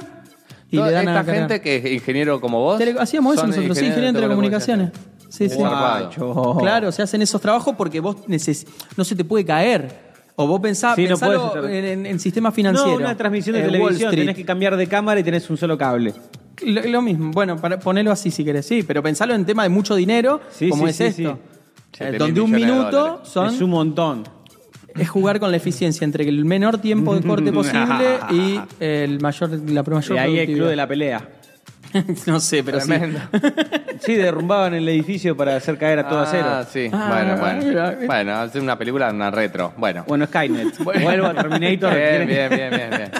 y 0.69 0.75
Toda 0.75 0.87
le 0.89 0.93
dan 0.95 1.07
a 1.07 1.11
esta 1.11 1.25
cargar. 1.25 1.35
gente 1.49 1.61
que 1.61 1.75
es 1.77 1.85
ingeniero 1.93 2.41
como 2.41 2.59
vos. 2.59 2.77
Tele- 2.77 2.95
hacíamos 2.99 3.35
eso 3.35 3.47
nosotros, 3.47 3.77
sí, 3.77 3.85
ingeniero 3.85 4.07
de 4.11 4.19
telecomunicaciones. 4.19 4.89
Sí, 5.29 5.47
sí. 5.49 5.55
Guacho. 5.55 6.57
Claro, 6.59 6.91
se 6.91 7.01
hacen 7.03 7.21
esos 7.21 7.39
trabajos 7.41 7.75
porque 7.77 8.01
vos 8.01 8.17
no 8.27 9.03
se 9.05 9.15
te 9.15 9.23
puede 9.23 9.45
caer. 9.45 10.12
O 10.35 10.47
vos 10.47 10.59
pensás, 10.59 10.95
Sí, 10.95 11.03
no 11.03 11.09
pensalo 11.09 11.47
estar- 11.53 11.65
en, 11.71 11.85
en- 11.85 12.05
en 12.07 12.19
sistema 12.19 12.51
financiero. 12.51 12.91
No, 12.99 13.05
una 13.05 13.15
transmisión 13.15 13.55
de 13.55 13.61
Eh, 13.61 13.65
televisión, 13.65 14.15
tenés 14.15 14.35
que 14.35 14.43
cambiar 14.45 14.75
de 14.75 14.87
cámara 14.87 15.19
y 15.19 15.23
tenés 15.23 15.47
un 15.49 15.57
solo 15.57 15.77
cable. 15.77 16.13
Lo, 16.65 16.81
lo 16.83 17.01
mismo, 17.01 17.31
bueno, 17.31 17.57
para 17.57 17.79
ponerlo 17.79 18.11
así 18.11 18.31
si 18.31 18.43
querés, 18.43 18.65
sí, 18.65 18.83
pero 18.83 19.03
pensalo 19.03 19.33
en 19.35 19.45
tema 19.45 19.63
de 19.63 19.69
mucho 19.69 19.95
dinero, 19.95 20.41
Sí, 20.51 20.69
como 20.69 20.85
sí, 20.85 20.89
es 20.89 20.95
sí, 20.95 21.03
esto. 21.25 21.39
sí. 21.97 22.03
Eh, 22.03 22.15
donde 22.17 22.41
un 22.41 22.51
minuto 22.51 23.21
son, 23.23 23.53
Es 23.53 23.61
un 23.61 23.69
montón. 23.69 24.23
es 24.95 25.07
jugar 25.09 25.39
con 25.39 25.51
la 25.51 25.57
eficiencia 25.57 26.03
entre 26.05 26.27
el 26.27 26.45
menor 26.45 26.79
tiempo 26.79 27.15
de 27.15 27.21
corte 27.21 27.51
posible 27.53 28.17
y 28.31 28.59
el 28.79 29.19
mayor, 29.21 29.49
la 29.69 29.83
mayor 29.83 30.15
Y 30.15 30.19
ahí 30.19 30.39
el 30.39 30.53
club 30.55 30.67
de 30.67 30.75
la 30.75 30.87
pelea. 30.87 31.29
no 32.25 32.39
sé, 32.39 32.63
pero 32.63 32.79
sí. 32.79 32.87
Tremendo. 32.87 33.19
Sí, 33.99 34.15
derrumbaban 34.15 34.73
el 34.73 34.87
edificio 34.89 35.35
para 35.37 35.55
hacer 35.55 35.77
caer 35.77 35.99
a 35.99 36.07
todo 36.07 36.19
Ah, 36.19 36.23
acero. 36.23 36.65
sí. 36.71 36.89
Ah, 36.91 37.07
bueno, 37.09 37.37
bueno. 37.37 37.65
mira. 37.65 37.97
Bueno, 38.05 38.35
hacer 38.35 38.61
una 38.61 38.77
película, 38.77 39.09
una 39.11 39.31
retro. 39.31 39.73
Bueno. 39.77 40.03
Bueno, 40.07 40.25
Skynet. 40.25 40.77
Vuelvo 40.83 41.27
a 41.27 41.33
Terminator. 41.33 41.93
Bien, 41.95 42.27
bien, 42.27 42.49
bien, 42.49 42.69
bien, 42.71 42.89
bien. 42.89 43.11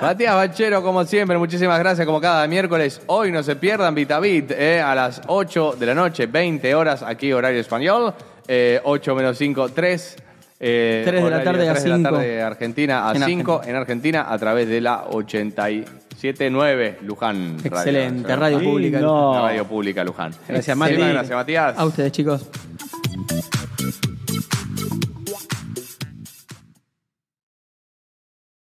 Matías 0.00 0.34
Bachero, 0.34 0.82
como 0.82 1.04
siempre, 1.04 1.38
muchísimas 1.38 1.78
gracias, 1.78 2.06
como 2.06 2.20
cada 2.20 2.46
miércoles. 2.46 3.00
Hoy 3.06 3.30
no 3.32 3.42
se 3.42 3.56
pierdan 3.56 3.94
VitaBit, 3.94 4.50
eh, 4.52 4.80
a 4.80 4.94
las 4.94 5.20
8 5.26 5.76
de 5.78 5.86
la 5.86 5.94
noche, 5.94 6.26
20 6.26 6.74
horas, 6.74 7.02
aquí 7.02 7.32
horario 7.32 7.60
español. 7.60 8.14
Eh, 8.48 8.80
8 8.84 9.14
menos 9.14 9.36
5, 9.38 9.70
3. 9.70 10.16
Eh, 10.58 11.02
Tres 11.04 11.22
de 11.22 11.30
la 11.30 11.44
tarde 11.44 11.68
a 11.68 11.72
3 11.72 11.82
de 11.84 11.88
la 11.90 11.96
cinco. 11.96 12.10
tarde 12.10 12.42
Argentina 12.42 13.10
a 13.10 13.14
En 13.14 13.22
5 13.22 13.60
en 13.66 13.76
Argentina 13.76 14.26
a 14.32 14.38
través 14.38 14.66
de 14.68 14.80
la 14.80 15.04
87.9 15.04 16.96
Luján 17.02 17.58
Radio. 17.58 17.76
Excelente, 17.76 18.36
radio 18.36 18.58
Lindo. 18.58 18.72
pública. 18.72 19.00
La 19.00 19.40
radio 19.42 19.64
pública 19.66 20.02
Luján. 20.04 20.32
Gracias, 20.48 20.76
Muchísimas 20.76 21.00
Mati. 21.00 21.12
Gracias, 21.12 21.36
Matías. 21.36 21.74
A 21.78 21.84
ustedes, 21.84 22.12
chicos. 22.12 22.48